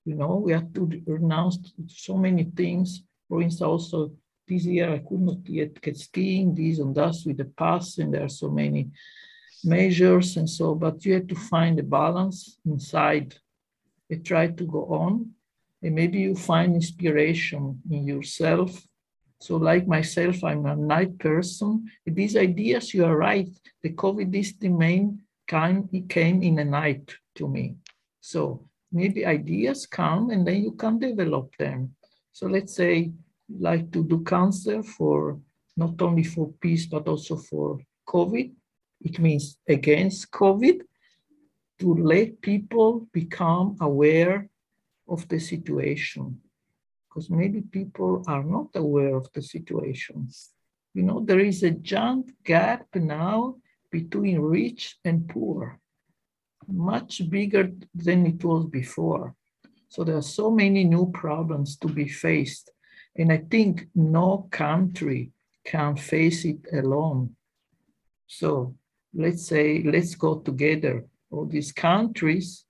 You 0.03 0.15
know, 0.15 0.37
we 0.37 0.53
have 0.53 0.73
to 0.73 1.01
renounce 1.05 1.59
so 1.87 2.17
many 2.17 2.45
things. 2.55 3.03
For 3.29 3.41
instance, 3.43 3.67
also 3.67 4.11
this 4.47 4.65
year 4.65 4.93
I 4.93 4.99
could 4.99 5.21
not 5.21 5.47
yet 5.47 5.79
get 5.79 5.97
skiing, 5.97 6.55
this 6.55 6.79
and 6.79 6.95
that 6.95 7.15
with 7.23 7.37
the 7.37 7.45
pass, 7.45 7.99
and 7.99 8.11
there 8.11 8.23
are 8.23 8.29
so 8.29 8.49
many 8.49 8.89
measures 9.63 10.37
and 10.37 10.49
so, 10.49 10.73
but 10.73 11.05
you 11.05 11.13
have 11.13 11.27
to 11.27 11.35
find 11.35 11.79
a 11.79 11.83
balance 11.83 12.57
inside 12.65 13.35
and 14.09 14.25
try 14.25 14.47
to 14.47 14.63
go 14.65 14.85
on. 14.85 15.31
And 15.81 15.95
maybe 15.95 16.19
you 16.19 16.35
find 16.35 16.75
inspiration 16.75 17.81
in 17.89 18.07
yourself 18.07 18.85
so, 19.39 19.57
like 19.57 19.87
myself, 19.87 20.43
I'm 20.43 20.65
a 20.65 20.75
night 20.75 21.19
person. 21.19 21.91
These 22.05 22.37
ideas, 22.37 22.93
you 22.93 23.05
are 23.05 23.17
right. 23.17 23.47
The 23.83 23.91
COVID 23.91 24.33
is 24.33 24.55
the 24.57 24.69
main 24.69 25.21
kind, 25.47 25.89
it 25.93 26.09
came 26.09 26.41
in 26.41 26.59
a 26.59 26.65
night 26.65 27.13
to 27.35 27.47
me. 27.47 27.75
So, 28.21 28.67
maybe 28.91 29.25
ideas 29.25 29.85
come 29.85 30.29
and 30.29 30.47
then 30.47 30.63
you 30.63 30.71
can 30.71 30.99
develop 30.99 31.55
them. 31.57 31.95
So, 32.31 32.47
let's 32.47 32.75
say, 32.75 33.11
like 33.59 33.91
to 33.91 34.03
do 34.03 34.23
cancer 34.23 34.81
for 34.81 35.39
not 35.77 36.01
only 36.01 36.23
for 36.23 36.51
peace, 36.61 36.87
but 36.87 37.07
also 37.07 37.35
for 37.35 37.79
COVID. 38.07 38.51
It 39.01 39.19
means 39.19 39.57
against 39.67 40.31
COVID 40.31 40.81
to 41.79 41.93
let 41.93 42.41
people 42.41 43.07
become 43.11 43.75
aware 43.81 44.49
of 45.07 45.27
the 45.27 45.39
situation 45.39 46.39
because 47.15 47.29
maybe 47.29 47.61
people 47.61 48.23
are 48.27 48.43
not 48.43 48.67
aware 48.75 49.15
of 49.15 49.27
the 49.33 49.41
situation. 49.41 50.27
You 50.93 51.03
know, 51.03 51.21
there 51.21 51.39
is 51.39 51.63
a 51.63 51.71
giant 51.71 52.31
gap 52.43 52.87
now 52.93 53.55
between 53.91 54.39
rich 54.39 54.97
and 55.05 55.27
poor, 55.27 55.79
much 56.67 57.29
bigger 57.29 57.71
than 57.93 58.25
it 58.25 58.43
was 58.43 58.65
before. 58.65 59.33
So 59.87 60.03
there 60.03 60.17
are 60.17 60.35
so 60.39 60.51
many 60.51 60.83
new 60.83 61.09
problems 61.11 61.77
to 61.77 61.87
be 61.87 62.07
faced. 62.07 62.71
And 63.15 63.31
I 63.31 63.37
think 63.49 63.87
no 63.95 64.49
country 64.51 65.31
can 65.63 65.95
face 65.95 66.43
it 66.43 66.59
alone. 66.73 67.35
So 68.27 68.75
let's 69.13 69.45
say, 69.45 69.83
let's 69.83 70.15
go 70.15 70.39
together. 70.39 71.05
All 71.31 71.45
these 71.45 71.71
countries 71.71 72.65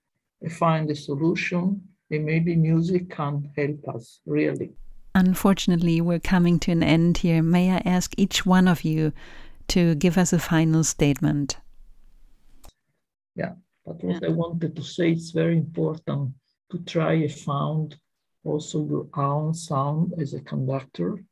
find 0.50 0.90
a 0.90 0.94
solution 0.94 1.82
and 2.10 2.24
maybe 2.24 2.54
music 2.56 3.10
can 3.10 3.50
help 3.56 3.88
us, 3.94 4.20
really. 4.26 4.72
Unfortunately, 5.14 6.00
we're 6.00 6.20
coming 6.20 6.58
to 6.60 6.72
an 6.72 6.82
end 6.82 7.18
here. 7.18 7.42
May 7.42 7.72
I 7.72 7.82
ask 7.84 8.12
each 8.16 8.44
one 8.44 8.68
of 8.68 8.84
you 8.84 9.12
to 9.68 9.94
give 9.94 10.18
us 10.18 10.32
a 10.32 10.38
final 10.38 10.84
statement? 10.84 11.56
Yeah, 13.34 13.54
but 13.84 14.02
what 14.04 14.22
yeah. 14.22 14.28
I 14.28 14.32
wanted 14.32 14.76
to 14.76 14.82
say, 14.82 15.12
it's 15.12 15.30
very 15.30 15.56
important 15.56 16.32
to 16.70 16.78
try 16.80 17.14
and 17.14 17.32
find 17.32 17.96
also 18.44 18.86
your 18.86 19.08
own 19.14 19.54
sound 19.54 20.14
as 20.18 20.34
a 20.34 20.40
conductor 20.40 21.24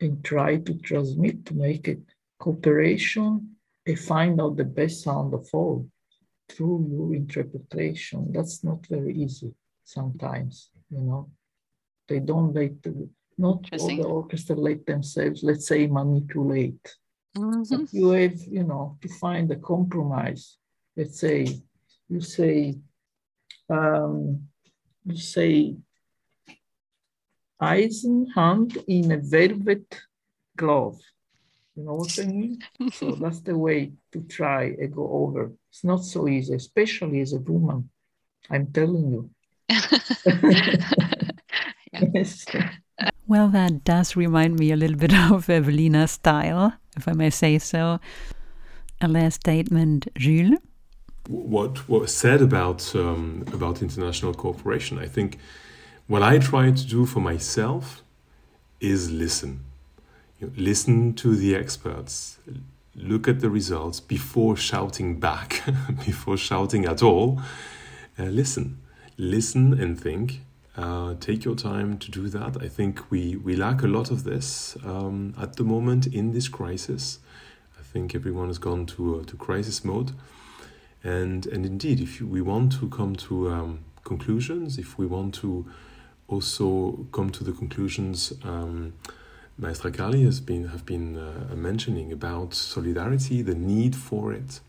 and 0.00 0.24
try 0.24 0.56
to 0.56 0.74
transmit 0.78 1.44
to 1.46 1.54
make 1.54 1.86
it 1.88 2.00
cooperation 2.38 3.56
and 3.86 3.98
find 3.98 4.40
out 4.40 4.56
the 4.56 4.64
best 4.64 5.02
sound 5.02 5.34
of 5.34 5.48
all 5.52 5.86
through 6.48 6.88
your 6.90 7.14
interpretation. 7.14 8.32
That's 8.32 8.64
not 8.64 8.86
very 8.86 9.14
easy 9.14 9.54
sometimes, 9.84 10.70
you 10.90 11.00
know. 11.00 11.30
They 12.08 12.20
don't 12.20 12.54
let, 12.54 12.82
the, 12.82 13.08
not 13.36 13.68
all 13.78 13.88
the 13.88 14.02
orchestra 14.02 14.56
let 14.56 14.86
themselves, 14.86 15.42
let's 15.42 15.66
say, 15.66 15.86
manipulate. 15.86 16.96
Mm-hmm. 17.36 17.84
you 17.96 18.08
have, 18.10 18.40
you 18.50 18.64
know, 18.64 18.96
to 19.02 19.08
find 19.08 19.50
a 19.52 19.56
compromise. 19.56 20.56
Let's 20.96 21.20
say, 21.20 21.46
you 22.08 22.20
say, 22.20 22.74
um, 23.68 24.48
you 25.04 25.16
say, 25.16 25.76
Eisenhand 27.60 28.82
in 28.86 29.12
a 29.12 29.18
velvet 29.18 30.00
glove. 30.56 30.98
You 31.74 31.84
know 31.84 31.94
what 31.94 32.18
I 32.18 32.24
mean? 32.24 32.58
so 32.92 33.12
that's 33.20 33.40
the 33.40 33.56
way 33.56 33.92
to 34.12 34.22
try 34.22 34.64
and 34.64 34.94
go 34.94 35.08
over. 35.12 35.52
It's 35.70 35.84
not 35.84 36.04
so 36.04 36.28
easy, 36.28 36.54
especially 36.54 37.20
as 37.20 37.32
a 37.32 37.38
woman. 37.38 37.88
I'm 38.50 38.66
telling 38.72 39.12
you. 39.12 39.30
yes. 42.14 42.46
Well, 43.28 43.48
that 43.48 43.84
does 43.84 44.16
remind 44.16 44.58
me 44.58 44.72
a 44.72 44.76
little 44.76 44.96
bit 44.96 45.14
of 45.30 45.50
Evelina's 45.50 46.12
style, 46.12 46.72
if 46.96 47.06
I 47.06 47.12
may 47.12 47.30
say 47.30 47.58
so. 47.58 48.00
A 49.00 49.06
last 49.06 49.36
statement, 49.36 50.08
Jules. 50.16 50.58
What 51.28 51.88
was 51.88 52.14
said 52.14 52.40
about 52.40 52.96
um, 52.96 53.44
about 53.52 53.82
international 53.82 54.32
cooperation? 54.32 54.98
I 54.98 55.06
think 55.06 55.38
what 56.06 56.22
I 56.22 56.38
try 56.38 56.70
to 56.70 56.86
do 56.86 57.04
for 57.04 57.20
myself 57.20 58.02
is 58.80 59.10
listen. 59.10 59.60
You 60.40 60.46
know, 60.46 60.52
listen 60.56 61.12
to 61.14 61.36
the 61.36 61.54
experts. 61.54 62.38
Look 62.94 63.28
at 63.28 63.40
the 63.40 63.50
results 63.50 64.00
before 64.00 64.56
shouting 64.56 65.20
back, 65.20 65.62
before 66.06 66.36
shouting 66.36 66.84
at 66.84 67.02
all. 67.02 67.40
Uh, 68.18 68.24
listen 68.24 68.78
listen 69.18 69.78
and 69.78 70.00
think. 70.00 70.40
Uh, 70.76 71.14
take 71.18 71.44
your 71.44 71.56
time 71.56 71.98
to 71.98 72.10
do 72.10 72.28
that. 72.28 72.56
I 72.62 72.68
think 72.68 73.10
we, 73.10 73.34
we 73.34 73.56
lack 73.56 73.82
a 73.82 73.88
lot 73.88 74.12
of 74.12 74.22
this 74.22 74.76
um, 74.84 75.34
at 75.36 75.56
the 75.56 75.64
moment 75.64 76.06
in 76.06 76.32
this 76.32 76.46
crisis. 76.46 77.18
I 77.76 77.82
think 77.82 78.14
everyone 78.14 78.46
has 78.46 78.58
gone 78.58 78.86
to, 78.86 79.20
uh, 79.20 79.24
to 79.24 79.36
crisis 79.36 79.84
mode. 79.84 80.12
And, 81.02 81.46
and 81.46 81.66
indeed, 81.66 82.00
if 82.00 82.20
we 82.20 82.40
want 82.40 82.72
to 82.78 82.88
come 82.88 83.16
to 83.16 83.50
um, 83.50 83.80
conclusions, 84.04 84.78
if 84.78 84.96
we 84.98 85.06
want 85.06 85.34
to 85.36 85.66
also 86.28 87.06
come 87.10 87.30
to 87.30 87.42
the 87.42 87.52
conclusions 87.52 88.32
um, 88.44 88.92
Maestra 89.60 89.90
Carli 89.90 90.24
has 90.24 90.40
been, 90.40 90.68
have 90.68 90.86
been 90.86 91.16
uh, 91.16 91.54
mentioning 91.56 92.12
about 92.12 92.54
solidarity, 92.54 93.42
the 93.42 93.56
need 93.56 93.96
for 93.96 94.32
it, 94.32 94.60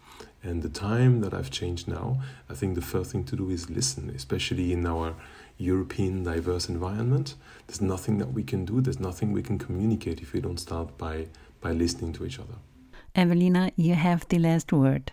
and 0.42 0.64
the 0.64 0.70
time 0.70 1.22
that 1.22 1.32
I've 1.32 1.52
changed 1.52 1.88
now, 1.88 2.22
I 2.50 2.56
think 2.56 2.74
the 2.74 2.82
first 2.82 3.12
thing 3.12 3.24
to 3.26 3.36
do 3.36 3.52
is 3.52 3.70
listen, 3.70 4.10
especially 4.10 4.74
in 4.74 4.88
our 4.88 5.14
European 5.60 6.24
diverse 6.24 6.70
environment. 6.70 7.36
There's 7.68 7.82
nothing 7.82 8.18
that 8.18 8.34
we 8.34 8.44
can 8.44 8.66
do, 8.66 8.82
there's 8.82 9.00
nothing 9.00 9.32
we 9.32 9.44
can 9.44 9.60
communicate 9.60 10.22
if 10.22 10.34
we 10.34 10.42
don't 10.42 10.60
start 10.60 10.98
by, 10.98 11.28
by 11.62 11.72
listening 11.72 12.14
to 12.14 12.26
each 12.26 12.40
other. 12.40 12.56
Evelina, 13.14 13.72
you 13.76 13.94
have 13.94 14.28
the 14.30 14.40
last 14.40 14.74
word. 14.74 15.12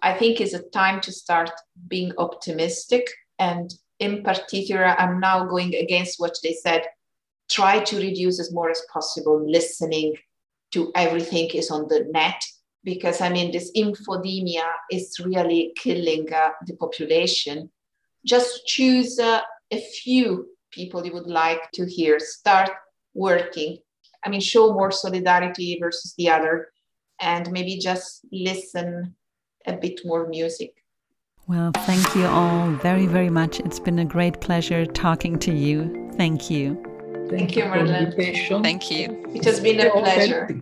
I 0.00 0.14
think 0.14 0.40
it's 0.40 0.54
a 0.54 0.62
time 0.70 1.02
to 1.02 1.12
start 1.12 1.50
being 1.88 2.12
optimistic. 2.16 3.10
And 3.38 3.74
in 3.98 4.22
particular, 4.22 4.86
I'm 4.86 5.20
now 5.20 5.44
going 5.44 5.74
against 5.74 6.18
what 6.18 6.36
they 6.42 6.54
said 6.54 6.84
try 7.50 7.80
to 7.80 7.96
reduce 7.96 8.38
as 8.40 8.52
more 8.52 8.70
as 8.70 8.82
possible 8.92 9.42
listening 9.50 10.14
to 10.72 10.92
everything 10.94 11.48
is 11.54 11.70
on 11.70 11.88
the 11.88 12.06
net 12.10 12.42
because 12.84 13.20
I 13.20 13.28
mean, 13.28 13.52
this 13.52 13.70
infodemia 13.76 14.66
is 14.90 15.18
really 15.24 15.72
killing 15.76 16.32
uh, 16.32 16.50
the 16.66 16.74
population. 16.76 17.70
Just 18.24 18.66
choose 18.66 19.18
uh, 19.18 19.40
a 19.70 19.80
few 19.80 20.48
people 20.70 21.04
you 21.04 21.12
would 21.12 21.26
like 21.26 21.70
to 21.72 21.86
hear, 21.86 22.18
start 22.18 22.70
working. 23.14 23.78
I 24.24 24.30
mean, 24.30 24.40
show 24.40 24.72
more 24.72 24.90
solidarity 24.90 25.78
versus 25.80 26.14
the 26.16 26.30
other, 26.30 26.68
and 27.20 27.50
maybe 27.52 27.78
just 27.78 28.24
listen 28.32 29.14
a 29.66 29.74
bit 29.74 30.00
more 30.04 30.28
music. 30.28 30.72
Well, 31.46 31.72
thank 31.74 32.14
you 32.14 32.26
all 32.26 32.70
very, 32.72 33.06
very 33.06 33.30
much. 33.30 33.60
It's 33.60 33.80
been 33.80 33.98
a 34.00 34.04
great 34.04 34.40
pleasure 34.40 34.84
talking 34.84 35.38
to 35.40 35.52
you. 35.52 36.10
Thank 36.16 36.50
you. 36.50 36.87
Thank, 37.28 37.52
thank 37.52 37.56
you, 37.56 37.64
Marlene. 37.64 38.62
Thank 38.62 38.90
you. 38.90 39.22
It 39.34 39.44
has 39.44 39.60
been 39.60 39.80
a 39.80 39.90
pleasure. 39.90 40.46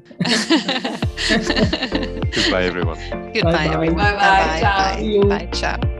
Goodbye, 2.34 2.64
everyone. 2.64 2.98
Goodbye, 3.32 3.66
everyone. 3.66 3.96
Bye-bye. 3.96 3.96
Bye-bye. 3.96 4.60
Ciao. 4.60 5.22
Bye. 5.28 5.38
Bye. 5.38 5.46
Ciao. 5.52 5.95